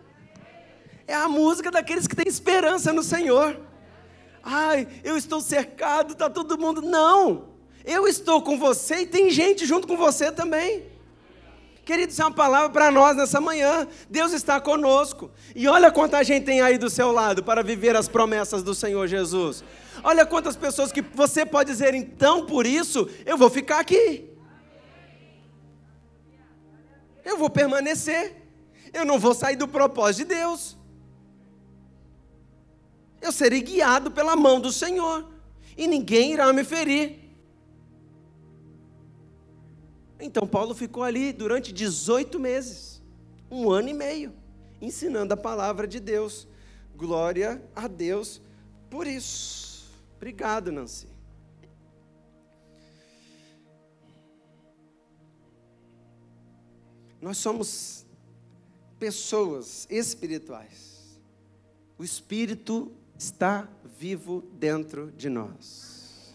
[1.05, 3.68] É a música daqueles que têm esperança no Senhor.
[4.43, 6.81] Ai, eu estou cercado, está todo mundo.
[6.81, 7.49] Não,
[7.85, 10.83] eu estou com você e tem gente junto com você também.
[11.85, 13.87] Querido, isso é uma palavra para nós nessa manhã.
[14.09, 15.31] Deus está conosco.
[15.55, 19.07] E olha quanta gente tem aí do seu lado para viver as promessas do Senhor
[19.07, 19.63] Jesus.
[20.03, 24.29] Olha quantas pessoas que você pode dizer, então por isso eu vou ficar aqui.
[27.25, 28.35] Eu vou permanecer.
[28.93, 30.78] Eu não vou sair do propósito de Deus
[33.21, 35.27] eu serei guiado pela mão do Senhor,
[35.77, 37.19] e ninguém irá me ferir.
[40.19, 43.01] Então Paulo ficou ali durante 18 meses,
[43.49, 44.33] um ano e meio,
[44.81, 46.47] ensinando a palavra de Deus.
[46.95, 48.41] Glória a Deus
[48.89, 49.87] por isso.
[50.17, 51.07] Obrigado, Nancy.
[57.21, 58.05] Nós somos
[58.97, 61.19] pessoas espirituais.
[61.97, 66.33] O Espírito está vivo dentro de nós.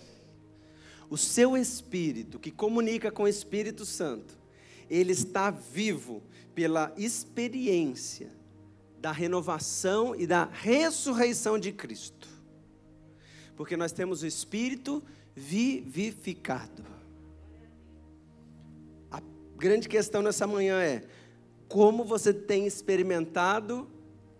[1.08, 4.36] O seu espírito, que comunica com o Espírito Santo,
[4.90, 6.22] ele está vivo
[6.54, 8.30] pela experiência
[9.00, 12.28] da renovação e da ressurreição de Cristo.
[13.56, 15.02] Porque nós temos o espírito
[15.34, 16.84] vivificado.
[19.10, 19.22] A
[19.56, 21.04] grande questão nessa manhã é:
[21.66, 23.88] como você tem experimentado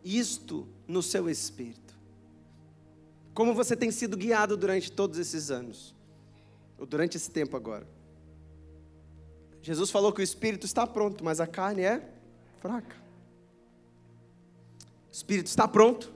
[0.03, 1.84] isto no seu espírito?
[3.35, 5.93] Como você tem sido guiado durante todos esses anos?
[6.79, 7.87] Ou durante esse tempo agora?
[9.61, 12.09] Jesus falou que o espírito está pronto, mas a carne é
[12.61, 12.95] fraca.
[15.09, 16.13] O espírito está pronto.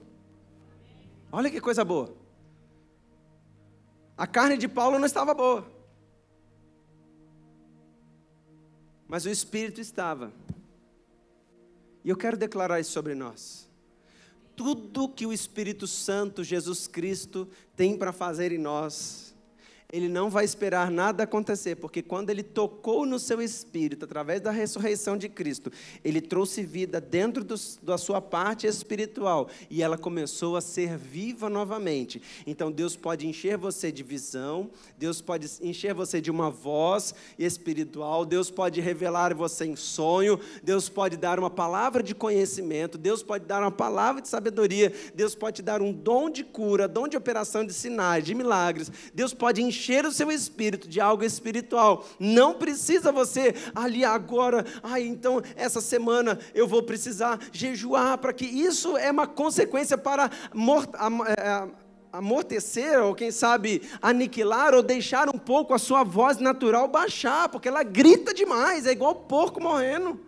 [1.32, 2.14] Olha que coisa boa.
[4.16, 5.68] A carne de Paulo não estava boa.
[9.08, 10.32] Mas o espírito estava.
[12.04, 13.67] E eu quero declarar isso sobre nós
[14.58, 19.27] tudo que o Espírito Santo, Jesus Cristo, tem para fazer em nós,
[19.90, 24.50] ele não vai esperar nada acontecer, porque quando ele tocou no seu espírito, através da
[24.50, 25.72] ressurreição de Cristo,
[26.04, 31.48] ele trouxe vida dentro do, da sua parte espiritual e ela começou a ser viva
[31.48, 32.20] novamente.
[32.46, 38.26] Então Deus pode encher você de visão, Deus pode encher você de uma voz espiritual,
[38.26, 43.46] Deus pode revelar você em sonho, Deus pode dar uma palavra de conhecimento, Deus pode
[43.46, 47.64] dar uma palavra de sabedoria, Deus pode dar um dom de cura, dom de operação
[47.64, 52.04] de sinais, de milagres, Deus pode encher encher o seu espírito de algo espiritual.
[52.18, 58.44] Não precisa você ali agora, ai, então essa semana eu vou precisar jejuar para que
[58.44, 61.68] isso é uma consequência para é,
[62.12, 67.68] amortecer, ou quem sabe aniquilar, ou deixar um pouco a sua voz natural baixar, porque
[67.68, 70.27] ela grita demais, é igual porco morrendo.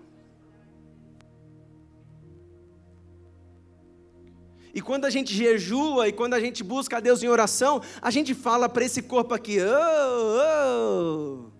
[4.75, 8.11] E quando a gente jejua e quando a gente busca a Deus em oração, a
[8.11, 11.51] gente fala para esse corpo aqui: oh,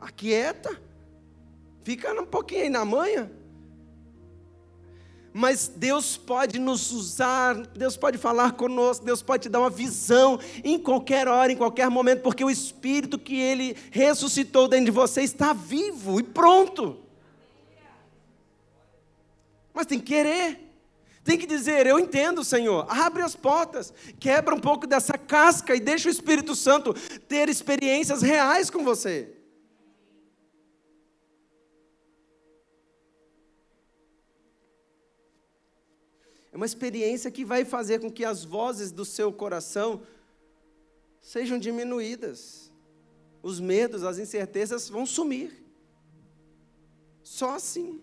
[0.00, 0.04] oh.
[0.04, 0.80] aquieta,
[1.84, 3.30] fica um pouquinho aí na manha.
[5.34, 10.38] Mas Deus pode nos usar, Deus pode falar conosco, Deus pode te dar uma visão
[10.62, 15.22] em qualquer hora, em qualquer momento, porque o Espírito que Ele ressuscitou dentro de você
[15.22, 16.98] está vivo e pronto.
[19.72, 20.71] Mas tem que querer.
[21.24, 22.84] Tem que dizer, eu entendo, Senhor.
[22.88, 26.92] Abre as portas, quebra um pouco dessa casca e deixa o Espírito Santo
[27.28, 29.36] ter experiências reais com você.
[36.52, 40.02] É uma experiência que vai fazer com que as vozes do seu coração
[41.20, 42.72] sejam diminuídas.
[43.42, 45.64] Os medos, as incertezas vão sumir.
[47.22, 48.02] Só assim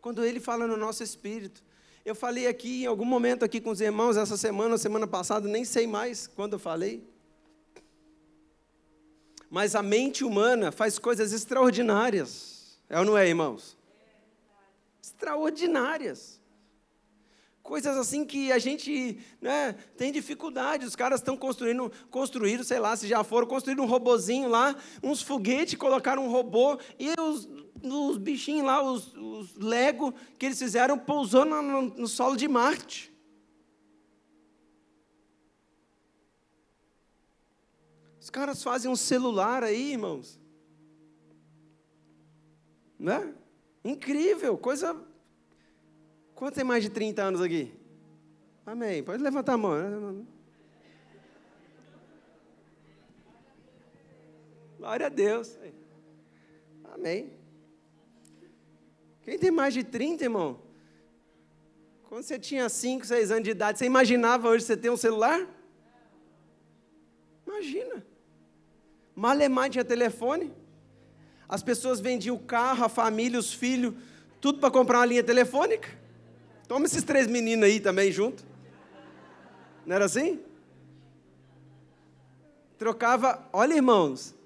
[0.00, 1.62] quando Ele fala no nosso espírito.
[2.04, 5.64] Eu falei aqui, em algum momento aqui com os irmãos, essa semana, semana passada, nem
[5.64, 7.06] sei mais quando eu falei.
[9.50, 12.78] Mas a mente humana faz coisas extraordinárias.
[12.88, 13.76] É ou não é, irmãos?
[15.02, 16.39] Extraordinárias.
[17.62, 20.86] Coisas assim que a gente né, tem dificuldade.
[20.86, 25.22] Os caras estão construindo, construíram, sei lá, se já foram, construíram um robozinho lá, uns
[25.22, 27.48] foguetes, colocaram um robô, e os,
[27.82, 32.48] os bichinhos lá, os, os Lego que eles fizeram, pousou no, no, no solo de
[32.48, 33.10] Marte.
[38.20, 40.38] Os caras fazem um celular aí, irmãos.
[42.98, 43.34] Né?
[43.84, 45.09] Incrível, coisa.
[46.40, 47.70] Quanto tem mais de 30 anos aqui?
[48.64, 49.02] Amém.
[49.02, 49.76] Pode levantar a mão.
[49.76, 50.24] Né?
[54.78, 55.58] Glória a Deus.
[56.94, 57.30] Amém.
[59.20, 60.62] Quem tem mais de 30, irmão?
[62.08, 65.46] Quando você tinha 5, 6 anos de idade, você imaginava hoje você ter um celular?
[67.46, 68.02] Imagina.
[69.14, 70.50] Malemar tinha telefone.
[71.46, 73.92] As pessoas vendiam o carro, a família, os filhos,
[74.40, 75.99] tudo para comprar uma linha telefônica.
[76.70, 78.44] Toma esses três meninos aí também junto.
[79.84, 80.40] Não era assim?
[82.78, 84.36] Trocava, olha irmãos,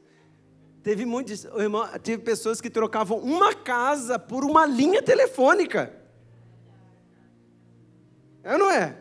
[0.82, 5.94] Teve muitos, irmão, teve pessoas que trocavam uma casa por uma linha telefônica.
[8.42, 8.96] É ou não é?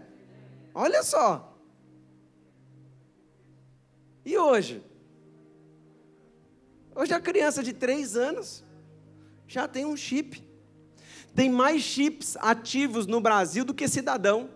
[0.75, 1.57] Olha só.
[4.25, 4.83] E hoje?
[6.93, 8.65] Hoje a criança de três anos
[9.47, 10.42] já tem um chip.
[11.35, 14.49] Tem mais chips ativos no Brasil do que cidadão.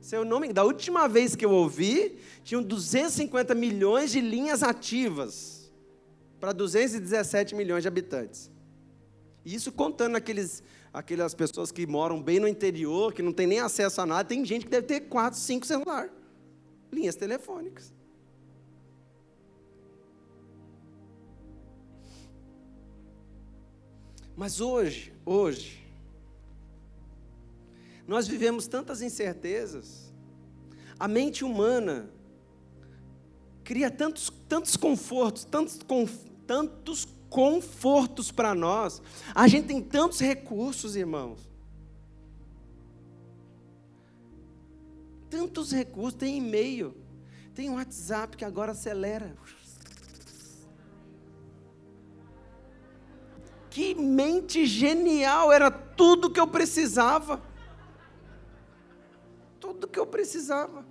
[0.00, 5.72] Seu nome, da última vez que eu ouvi, tinham 250 milhões de linhas ativas
[6.38, 8.50] para 217 milhões de habitantes.
[9.44, 10.62] Isso contando aqueles,
[10.92, 14.44] aquelas pessoas que moram bem no interior, que não tem nem acesso a nada, tem
[14.44, 16.12] gente que deve ter quatro, cinco celulares,
[16.92, 17.92] linhas telefônicas.
[24.36, 25.82] Mas hoje, hoje,
[28.06, 30.12] nós vivemos tantas incertezas,
[30.98, 32.10] a mente humana
[33.64, 35.78] cria tantos, tantos confortos, tantos,
[36.46, 39.02] tantos confortos para nós.
[39.34, 41.40] A gente tem tantos recursos, irmãos.
[45.28, 46.94] Tantos recursos, tem e-mail,
[47.54, 49.36] tem WhatsApp que agora acelera.
[53.70, 57.42] Que mente genial, era tudo que eu precisava.
[59.60, 60.84] Tudo que eu precisava.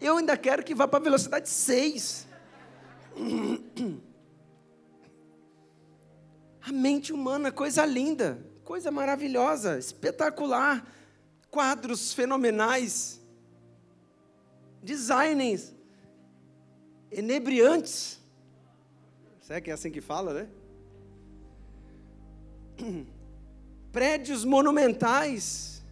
[0.00, 2.26] Eu ainda quero que vá para a velocidade 6.
[6.62, 10.86] A mente humana, coisa linda, coisa maravilhosa, espetacular.
[11.50, 13.20] Quadros fenomenais,
[14.80, 15.74] designs
[17.10, 18.20] enebriantes.
[19.40, 20.48] Será que é assim que fala, né?
[23.92, 25.82] Prédios monumentais.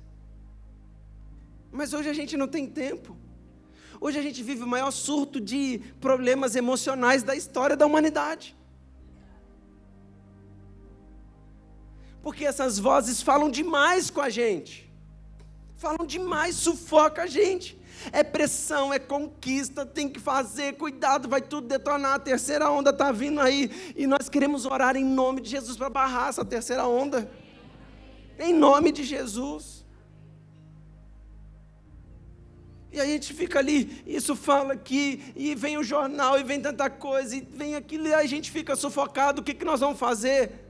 [1.70, 3.16] Mas hoje a gente não tem tempo.
[4.01, 8.57] Hoje a gente vive o maior surto de problemas emocionais da história da humanidade.
[12.22, 14.88] Porque essas vozes falam demais com a gente.
[15.79, 17.79] Falam demais, sufoca a gente.
[18.12, 22.14] É pressão, é conquista, tem que fazer, cuidado, vai tudo detonar.
[22.14, 23.95] A terceira onda está vindo aí.
[23.97, 27.31] E nós queremos orar em nome de Jesus para barrar essa terceira onda.
[28.41, 29.87] Em nome de Jesus.
[32.91, 36.89] E a gente fica ali, isso fala aqui, e vem o jornal, e vem tanta
[36.89, 40.67] coisa, e vem aquilo, e a gente fica sufocado, o que, que nós vamos fazer?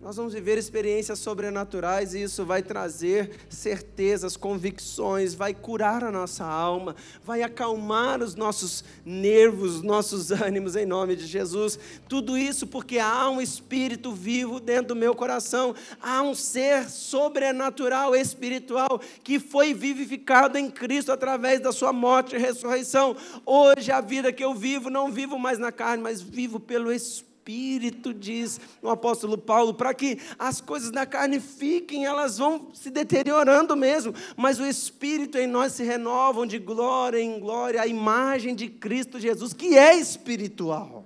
[0.00, 6.42] Nós vamos viver experiências sobrenaturais e isso vai trazer certezas, convicções, vai curar a nossa
[6.42, 11.78] alma, vai acalmar os nossos nervos, os nossos ânimos em nome de Jesus.
[12.08, 18.16] Tudo isso porque há um espírito vivo dentro do meu coração, há um ser sobrenatural,
[18.16, 23.14] espiritual, que foi vivificado em Cristo através da sua morte e ressurreição.
[23.44, 27.30] Hoje a vida que eu vivo, não vivo mais na carne, mas vivo pelo Espírito
[27.40, 32.90] Espírito, diz o apóstolo Paulo, para que as coisas da carne fiquem, elas vão se
[32.90, 38.54] deteriorando mesmo, mas o Espírito em nós se renovam de glória em glória, a imagem
[38.54, 41.04] de Cristo Jesus, que é espiritual.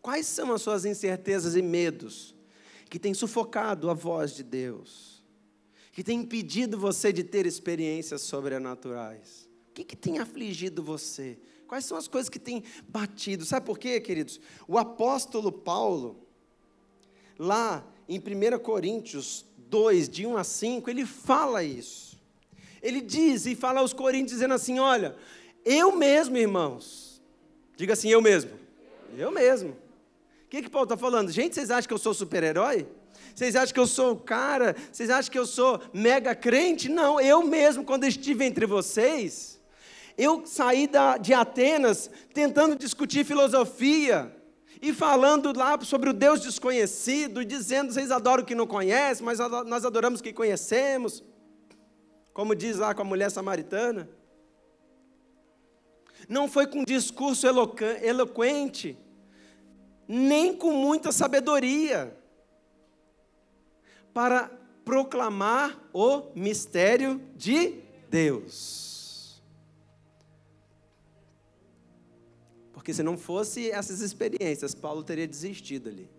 [0.00, 2.34] Quais são as suas incertezas e medos
[2.88, 5.22] que têm sufocado a voz de Deus,
[5.92, 9.48] que têm impedido você de ter experiências sobrenaturais?
[9.70, 11.38] O que, que tem afligido você?
[11.72, 13.46] Quais são as coisas que têm batido?
[13.46, 14.38] Sabe por quê, queridos?
[14.68, 16.18] O apóstolo Paulo,
[17.38, 22.20] lá em 1 Coríntios 2, de 1 a 5, ele fala isso.
[22.82, 25.16] Ele diz e fala aos Coríntios, dizendo assim: Olha,
[25.64, 27.22] eu mesmo, irmãos,
[27.74, 28.50] diga assim, eu mesmo.
[29.16, 29.70] Eu mesmo.
[29.70, 31.32] O que, que Paulo está falando?
[31.32, 32.86] Gente, vocês acham que eu sou super-herói?
[33.34, 34.76] Vocês acham que eu sou o cara?
[34.92, 36.90] Vocês acham que eu sou mega crente?
[36.90, 39.51] Não, eu mesmo, quando estive entre vocês,
[40.16, 44.34] eu saí da, de Atenas tentando discutir filosofia
[44.80, 49.38] e falando lá sobre o Deus desconhecido, dizendo: vocês adoram o que não conhecem, mas
[49.38, 51.22] nós adoramos o que conhecemos.
[52.32, 54.08] Como diz lá com a mulher samaritana.
[56.28, 58.96] Não foi com discurso eloquente,
[60.06, 62.16] nem com muita sabedoria,
[64.14, 64.50] para
[64.84, 68.91] proclamar o mistério de Deus.
[72.82, 76.10] Porque se não fosse essas experiências, Paulo teria desistido ali.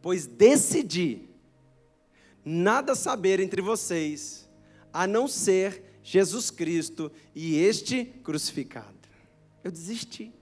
[0.00, 1.28] Pois decidi
[2.44, 4.48] nada saber entre vocês,
[4.92, 9.08] a não ser Jesus Cristo e este crucificado.
[9.64, 10.32] Eu desisti.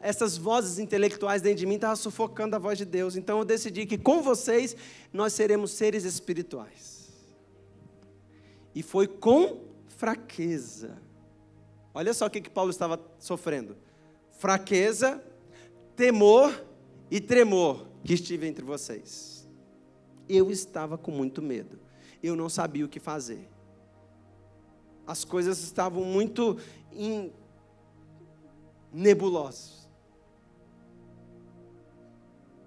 [0.00, 3.14] Essas vozes intelectuais dentro de mim estavam sufocando a voz de Deus.
[3.14, 4.74] Então eu decidi que com vocês
[5.12, 7.12] nós seremos seres espirituais.
[8.74, 11.00] E foi com fraqueza.
[11.94, 13.85] Olha só o que, que Paulo estava sofrendo
[14.36, 15.22] fraqueza,
[15.94, 16.64] temor
[17.10, 19.48] e tremor que estive entre vocês.
[20.28, 21.78] Eu estava com muito medo.
[22.22, 23.48] Eu não sabia o que fazer.
[25.06, 26.58] As coisas estavam muito
[26.92, 27.30] in...
[28.92, 29.88] nebulosas.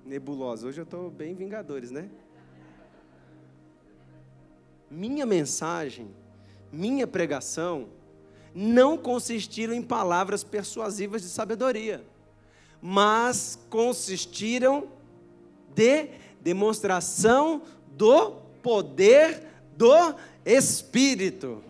[0.06, 0.68] Nebulosa.
[0.68, 2.10] Hoje eu estou bem vingadores, né?
[4.90, 6.10] Minha mensagem,
[6.72, 7.90] minha pregação
[8.62, 12.04] não consistiram em palavras persuasivas de sabedoria,
[12.82, 14.90] mas consistiram
[15.74, 16.10] de
[16.42, 17.62] demonstração
[17.96, 18.32] do
[18.62, 19.46] poder
[19.78, 20.14] do
[20.46, 21.64] Espírito.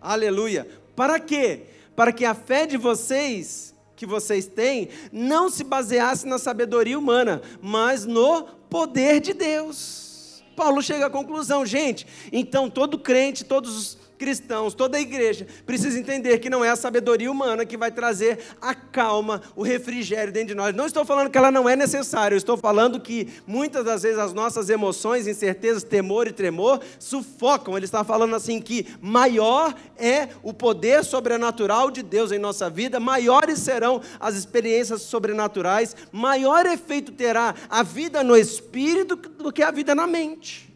[0.00, 0.68] Aleluia.
[0.96, 1.66] Para quê?
[1.94, 7.42] Para que a fé de vocês, que vocês têm, não se baseasse na sabedoria humana,
[7.62, 10.42] mas no poder de Deus.
[10.56, 15.98] Paulo chega à conclusão, gente, então todo crente, todos os cristãos, toda a igreja, precisa
[15.98, 20.48] entender que não é a sabedoria humana que vai trazer a calma, o refrigério dentro
[20.48, 20.74] de nós.
[20.74, 24.32] Não estou falando que ela não é necessária, estou falando que muitas das vezes as
[24.32, 27.76] nossas emoções, incertezas, temor e tremor sufocam.
[27.76, 32.98] Ele está falando assim que maior é o poder sobrenatural de Deus em nossa vida,
[32.98, 39.70] maiores serão as experiências sobrenaturais, maior efeito terá a vida no espírito do que a
[39.70, 40.73] vida na mente.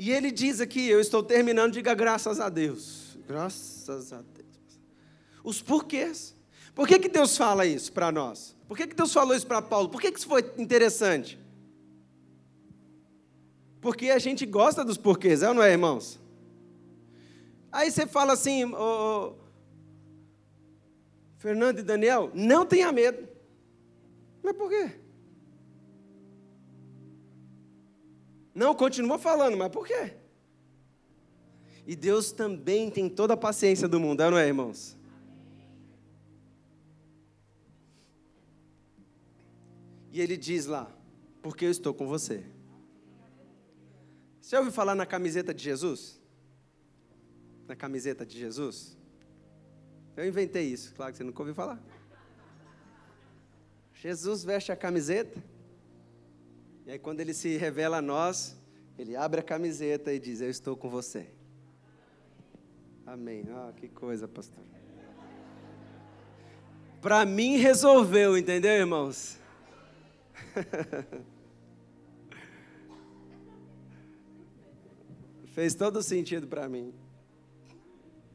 [0.00, 3.18] E ele diz aqui, eu estou terminando, diga graças a Deus.
[3.28, 4.80] Graças a Deus.
[5.44, 6.34] Os porquês.
[6.74, 8.56] Por que, que Deus fala isso para nós?
[8.66, 9.90] Por que, que Deus falou isso para Paulo?
[9.90, 11.38] Por que, que isso foi interessante?
[13.78, 16.18] Porque a gente gosta dos porquês, é ou não é, irmãos?
[17.70, 19.34] Aí você fala assim, oh,
[21.36, 23.28] Fernando e Daniel, não tenha medo.
[24.42, 24.92] Mas por quê?
[28.54, 30.14] Não, continua falando, mas por quê?
[31.86, 34.96] E Deus também tem toda a paciência do mundo, não é, irmãos?
[40.12, 40.90] E ele diz lá:
[41.42, 42.44] Porque eu estou com você.
[44.40, 46.20] Você ouviu falar na camiseta de Jesus?
[47.68, 48.96] Na camiseta de Jesus?
[50.16, 51.80] Eu inventei isso, claro que você nunca ouviu falar.
[53.94, 55.40] Jesus veste a camiseta
[56.90, 58.58] e aí, quando ele se revela a nós,
[58.98, 61.28] ele abre a camiseta e diz: Eu estou com você.
[63.06, 63.44] Amém.
[63.48, 64.64] Ah, que coisa, pastor.
[67.00, 69.38] Para mim resolveu, entendeu, irmãos?
[75.54, 76.92] Fez todo sentido para mim.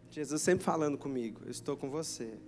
[0.09, 2.39] Jesus sempre falando comigo: Eu estou com você.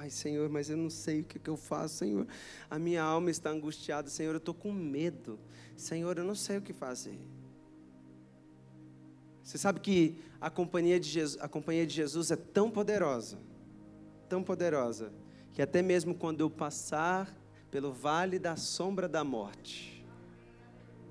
[0.00, 2.26] Ai, Senhor, mas eu não sei o que, que eu faço, Senhor.
[2.70, 5.38] A minha alma está angustiada, Senhor, eu estou com medo.
[5.76, 7.18] Senhor, eu não sei o que fazer.
[9.42, 13.38] Você sabe que a companhia de Jesus, a companhia de Jesus é tão poderosa,
[14.28, 15.12] tão poderosa,
[15.52, 17.34] que até mesmo quando eu passar
[17.68, 20.06] pelo vale da sombra da morte,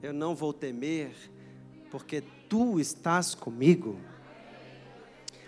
[0.01, 1.13] eu não vou temer,
[1.91, 3.99] porque tu estás comigo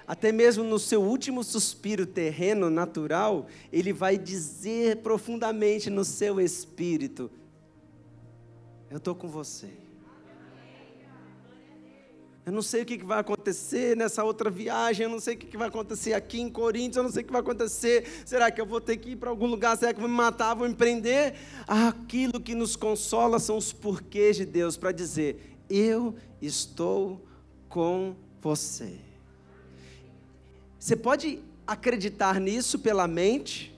[0.10, 7.30] até mesmo no seu último suspiro terreno, natural, ele vai dizer profundamente no seu espírito:
[8.90, 9.70] Eu estou com você.
[12.44, 15.56] Eu não sei o que vai acontecer nessa outra viagem, eu não sei o que
[15.56, 18.24] vai acontecer aqui em Coríntios, eu não sei o que vai acontecer.
[18.26, 19.78] Será que eu vou ter que ir para algum lugar?
[19.78, 21.36] Será que vou me matar, vou me prender?
[21.68, 27.24] Aquilo que nos consola são os porquês de Deus para dizer: Eu estou
[27.68, 29.09] com você.
[30.80, 33.78] Você pode acreditar nisso pela mente,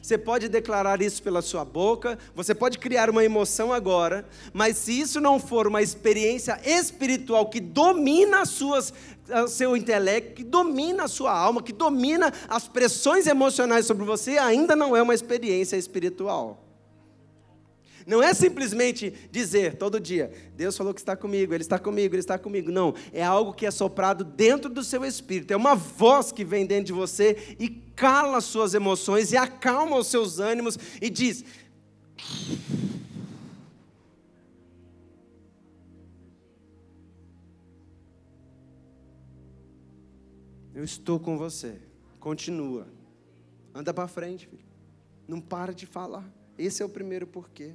[0.00, 5.00] você pode declarar isso pela sua boca, você pode criar uma emoção agora, mas se
[5.00, 8.94] isso não for uma experiência espiritual que domina as suas,
[9.44, 14.38] o seu intelecto, que domina a sua alma, que domina as pressões emocionais sobre você,
[14.38, 16.65] ainda não é uma experiência espiritual.
[18.06, 22.20] Não é simplesmente dizer todo dia, Deus falou que está comigo, Ele está comigo, Ele
[22.20, 22.70] está comigo.
[22.70, 25.50] Não, é algo que é soprado dentro do seu espírito.
[25.52, 29.96] É uma voz que vem dentro de você e cala as suas emoções e acalma
[29.96, 31.44] os seus ânimos e diz:
[40.72, 41.80] Eu estou com você.
[42.20, 42.86] Continua.
[43.74, 44.64] Anda para frente, filho.
[45.26, 46.24] Não para de falar.
[46.56, 47.74] Esse é o primeiro porquê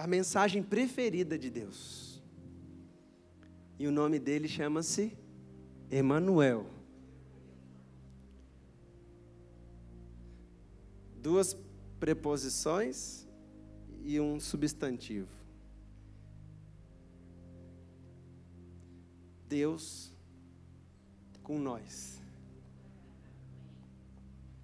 [0.00, 2.22] a mensagem preferida de Deus.
[3.78, 5.14] E o nome dele chama-se
[5.90, 6.66] Emanuel.
[11.16, 11.54] Duas
[11.98, 13.28] preposições
[14.02, 15.28] e um substantivo.
[19.46, 20.16] Deus
[21.42, 22.22] com nós.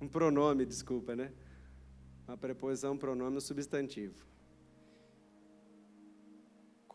[0.01, 1.31] Um pronome, desculpa, né?
[2.27, 4.26] Uma preposição, um pronome, um substantivo.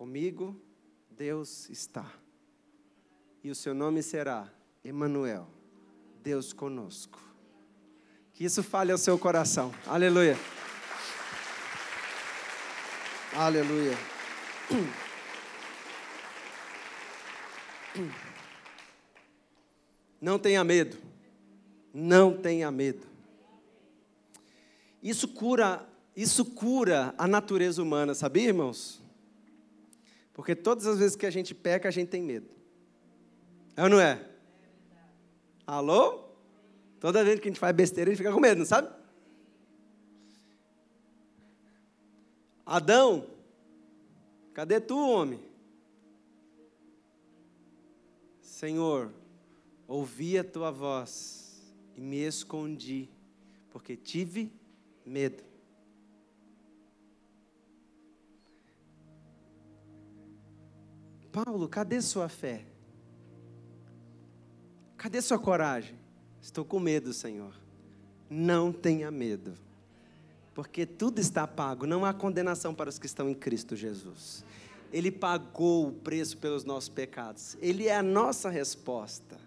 [0.01, 0.59] Comigo
[1.11, 2.11] Deus está.
[3.43, 4.51] E o seu nome será
[4.83, 5.47] Emanuel,
[6.23, 7.21] Deus conosco.
[8.33, 9.71] Que isso fale ao seu coração.
[9.85, 10.35] Aleluia.
[13.35, 13.95] Aleluia.
[20.19, 20.97] Não tenha medo.
[21.93, 23.05] Não tenha medo.
[25.03, 29.00] Isso cura, isso cura a natureza humana, sabia, irmãos?
[30.33, 32.53] Porque todas as vezes que a gente peca, a gente tem medo.
[33.75, 34.27] É ou não é?
[35.65, 36.25] Alô?
[36.99, 38.89] Toda vez que a gente faz besteira, a gente fica com medo, não sabe?
[42.65, 43.27] Adão,
[44.53, 45.39] cadê tu, homem?
[48.41, 49.11] Senhor,
[49.87, 53.09] ouvi a tua voz e me escondi,
[53.71, 54.51] porque tive
[55.05, 55.50] medo.
[61.31, 62.65] Paulo, cadê sua fé?
[64.97, 65.95] Cadê sua coragem?
[66.41, 67.53] Estou com medo, Senhor.
[68.29, 69.53] Não tenha medo,
[70.53, 74.45] porque tudo está pago, não há condenação para os que estão em Cristo Jesus.
[74.91, 79.37] Ele pagou o preço pelos nossos pecados, Ele é a nossa resposta,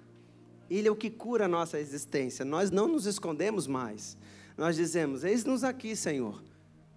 [0.70, 2.45] Ele é o que cura a nossa existência.
[2.45, 4.16] Nós não nos escondemos mais,
[4.57, 6.43] nós dizemos: Eis-nos aqui, Senhor.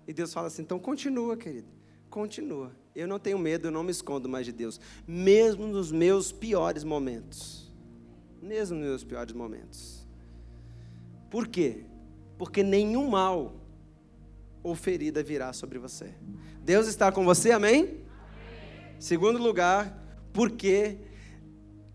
[0.07, 1.67] E Deus fala assim: então continua, querido,
[2.09, 2.71] continua.
[2.98, 6.84] Eu não tenho medo, eu não me escondo mais de Deus, mesmo nos meus piores
[6.84, 7.72] momentos.
[8.41, 10.04] Mesmo nos meus piores momentos.
[11.30, 11.84] Por quê?
[12.39, 13.54] Porque nenhum mal
[14.64, 16.12] ou ferida virá sobre você.
[16.64, 17.84] Deus está com você, amém?
[17.84, 18.02] amém.
[19.00, 19.95] Segundo lugar,
[20.34, 20.98] porque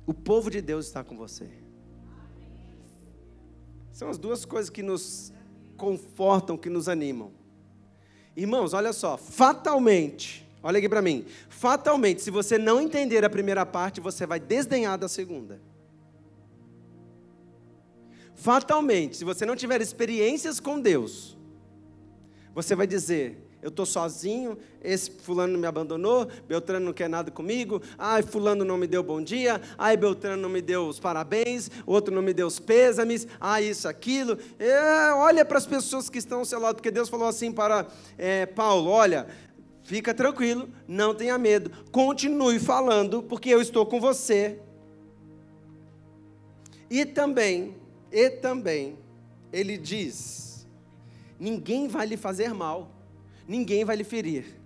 [0.07, 1.51] o povo de Deus está com você.
[3.93, 5.33] São as duas coisas que nos
[5.77, 7.33] confortam, que nos animam.
[8.37, 11.25] Irmãos, olha só, fatalmente, Olha aqui para mim.
[11.49, 15.61] Fatalmente, se você não entender a primeira parte, você vai desdenhar da segunda.
[18.35, 21.37] Fatalmente, se você não tiver experiências com Deus,
[22.53, 27.81] você vai dizer: Eu estou sozinho, esse fulano me abandonou, Beltrano não quer nada comigo,
[27.97, 32.13] ai, fulano não me deu bom dia, ai, Beltrano não me deu os parabéns, outro
[32.13, 34.37] não me deu os pêsames, ai, isso, aquilo.
[34.59, 37.87] É, olha para as pessoas que estão ao seu lado, porque Deus falou assim para
[38.19, 39.29] é, Paulo: olha,
[39.93, 44.59] fica tranquilo, não tenha medo, continue falando, porque eu estou com você.
[46.91, 47.77] E também,
[48.11, 48.99] e também,
[49.53, 50.67] ele diz:
[51.39, 52.93] ninguém vai lhe fazer mal
[53.47, 54.59] ninguém vai lhe ferir.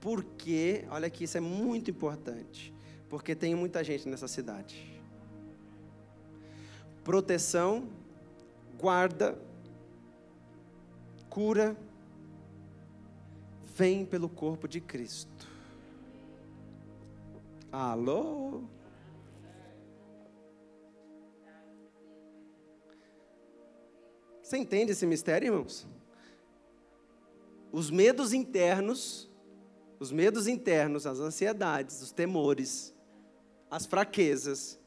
[0.00, 2.74] Porque, olha aqui, isso é muito importante.
[3.08, 5.00] Porque tem muita gente nessa cidade.
[7.04, 7.88] Proteção,
[8.78, 9.38] guarda,
[11.28, 11.76] cura,
[13.74, 15.48] vem pelo corpo de Cristo.
[17.70, 18.62] Alô?
[24.42, 25.86] Você entende esse mistério, irmãos?
[27.72, 29.28] os medos internos,
[29.98, 32.94] os medos internos, as ansiedades, os temores,
[33.70, 34.78] as fraquezas,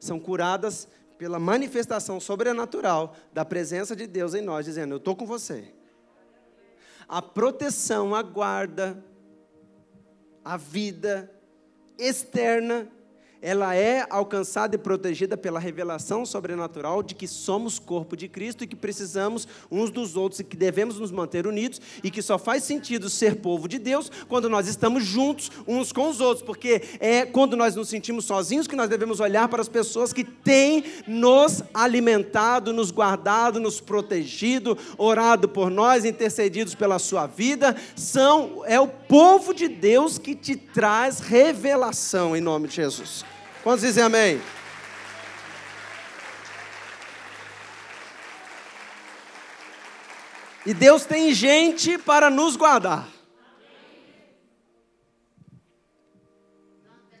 [0.00, 5.24] são curadas pela manifestação sobrenatural da presença de Deus em nós, dizendo: Eu estou com
[5.24, 5.72] você.
[7.08, 9.02] A proteção, a guarda,
[10.44, 11.30] a vida
[11.98, 12.88] externa
[13.42, 18.68] ela é alcançada e protegida pela revelação sobrenatural de que somos corpo de Cristo e
[18.68, 22.62] que precisamos uns dos outros e que devemos nos manter unidos e que só faz
[22.62, 27.26] sentido ser povo de Deus quando nós estamos juntos uns com os outros, porque é
[27.26, 31.64] quando nós nos sentimos sozinhos que nós devemos olhar para as pessoas que têm nos
[31.74, 38.86] alimentado, nos guardado, nos protegido, orado por nós, intercedidos pela sua vida, são é o
[38.86, 43.31] povo de Deus que te traz revelação em nome de Jesus.
[43.62, 44.40] Quantos dizem amém?
[50.66, 53.08] E Deus tem gente para nos guardar.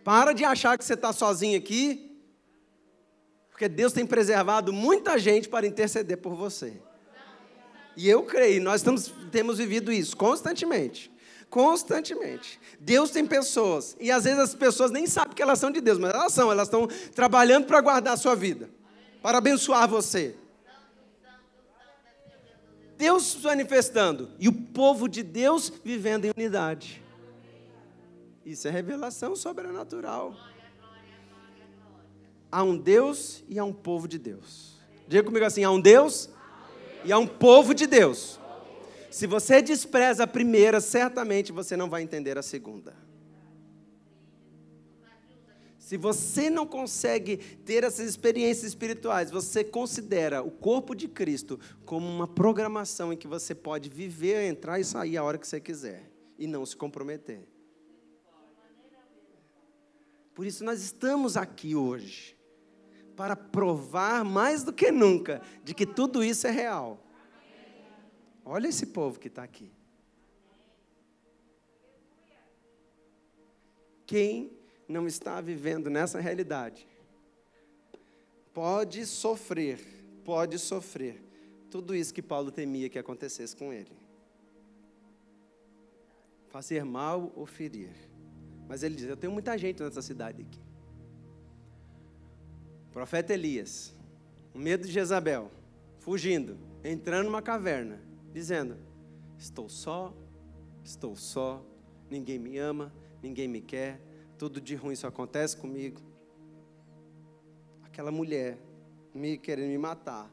[0.02, 2.20] Para de achar que você está sozinho aqui,
[3.50, 6.82] porque Deus tem preservado muita gente para interceder por você.
[7.96, 11.11] E eu creio, nós estamos, temos vivido isso constantemente
[11.52, 12.58] constantemente.
[12.80, 15.98] Deus tem pessoas, e às vezes as pessoas nem sabem que elas são de Deus,
[15.98, 18.70] mas elas são, elas estão trabalhando para guardar a sua vida,
[19.20, 20.34] para abençoar você.
[22.96, 27.02] Deus se manifestando e o povo de Deus vivendo em unidade.
[28.46, 30.34] Isso é revelação sobrenatural.
[32.50, 34.78] Há um Deus e há um povo de Deus.
[35.06, 36.30] Diga comigo assim: há um Deus
[37.04, 38.40] e há um povo de Deus.
[39.12, 42.96] Se você despreza a primeira, certamente você não vai entender a segunda.
[45.78, 52.08] Se você não consegue ter essas experiências espirituais, você considera o corpo de Cristo como
[52.08, 56.10] uma programação em que você pode viver, entrar e sair a hora que você quiser
[56.38, 57.46] e não se comprometer.
[60.34, 62.34] Por isso nós estamos aqui hoje
[63.14, 67.11] para provar mais do que nunca de que tudo isso é real.
[68.44, 69.70] Olha esse povo que está aqui.
[74.06, 74.52] Quem
[74.88, 76.86] não está vivendo nessa realidade
[78.52, 79.78] pode sofrer,
[80.24, 81.22] pode sofrer
[81.70, 83.96] tudo isso que Paulo temia que acontecesse com ele.
[86.48, 87.90] Fazer mal ou ferir.
[88.68, 90.60] Mas ele diz: Eu tenho muita gente nessa cidade aqui.
[92.90, 93.94] O profeta Elias,
[94.52, 95.50] o medo de Jezabel,
[95.98, 98.76] fugindo, entrando numa caverna dizendo:
[99.38, 100.14] Estou só,
[100.84, 101.64] estou só,
[102.10, 104.00] ninguém me ama, ninguém me quer,
[104.38, 106.00] tudo de ruim só acontece comigo.
[107.82, 108.58] Aquela mulher
[109.14, 110.32] me querendo me matar.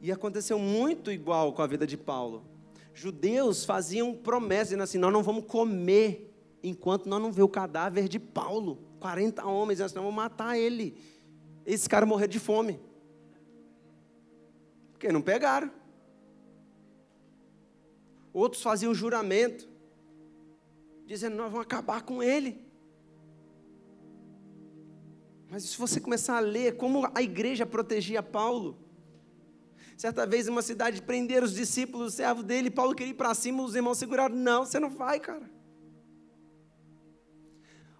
[0.00, 2.44] E aconteceu muito igual com a vida de Paulo.
[2.94, 6.30] Judeus faziam promessas, dizendo assim: Nós não vamos comer
[6.62, 8.78] enquanto nós não vê o cadáver de Paulo.
[8.98, 10.96] 40 homens, nós vamos matar ele.
[11.64, 12.80] Esse cara morrer de fome.
[14.92, 15.70] Porque não pegaram.
[18.32, 19.68] Outros faziam juramento,
[21.06, 22.64] dizendo: Nós vamos acabar com ele.
[25.48, 28.78] Mas se você começar a ler como a igreja protegia Paulo,
[29.96, 33.34] certa vez em uma cidade prenderam os discípulos, o servo dele, Paulo queria ir para
[33.34, 35.50] cima, os irmãos seguraram: Não, você não vai, cara.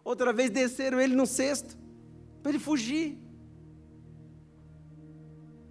[0.05, 1.77] Outra vez desceram ele no cesto,
[2.43, 3.19] para ele fugir.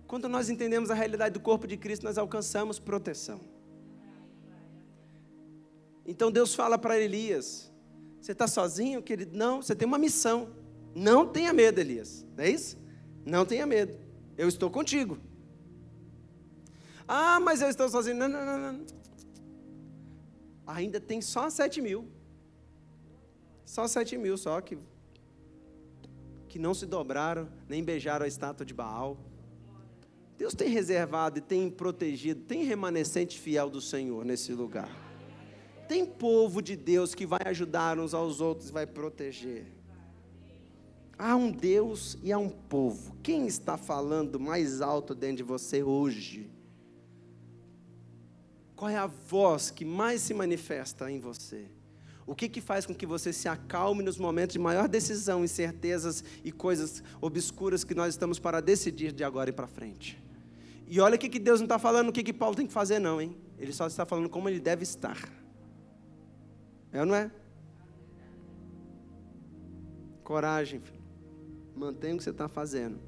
[0.06, 3.40] Quando nós entendemos a realidade do corpo de Cristo, nós alcançamos proteção.
[6.06, 7.72] Então Deus fala para Elias:
[8.20, 9.38] Você está sozinho, querido?
[9.38, 10.50] Não, você tem uma missão.
[10.96, 12.26] Não tenha medo, Elias.
[12.36, 12.78] Não é isso?
[13.26, 13.98] Não tenha medo.
[14.38, 15.18] Eu estou contigo.
[17.08, 18.16] Ah, mas eu estou sozinho.
[18.16, 18.86] Não, não, não, não.
[20.66, 22.08] ainda tem só 7 mil.
[23.66, 24.78] Só 7 mil só que,
[26.48, 29.18] que não se dobraram, nem beijaram a estátua de Baal.
[30.38, 34.90] Deus tem reservado e tem protegido, tem remanescente fiel do Senhor nesse lugar.
[35.90, 39.66] Tem povo de Deus que vai ajudar uns aos outros, vai proteger.
[41.18, 43.16] Há um Deus e há um povo.
[43.24, 46.48] Quem está falando mais alto dentro de você hoje?
[48.76, 51.66] Qual é a voz que mais se manifesta em você?
[52.28, 56.24] O que, que faz com que você se acalme nos momentos de maior decisão, incertezas
[56.44, 60.22] e coisas obscuras que nós estamos para decidir de agora e para frente?
[60.88, 62.74] E olha o que, que Deus não está falando, o que, que Paulo tem que
[62.74, 63.36] fazer, não, hein?
[63.58, 65.39] Ele só está falando como ele deve estar.
[66.92, 67.32] É ou não é?
[70.24, 71.00] Coragem, filho.
[71.76, 73.00] Mantenha o que você está fazendo.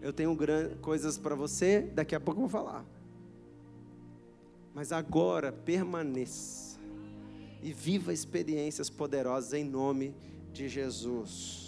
[0.00, 0.36] Eu tenho
[0.80, 2.84] coisas para você, daqui a pouco eu vou falar.
[4.74, 6.78] Mas agora permaneça
[7.62, 10.14] e viva experiências poderosas em nome
[10.52, 11.65] de Jesus.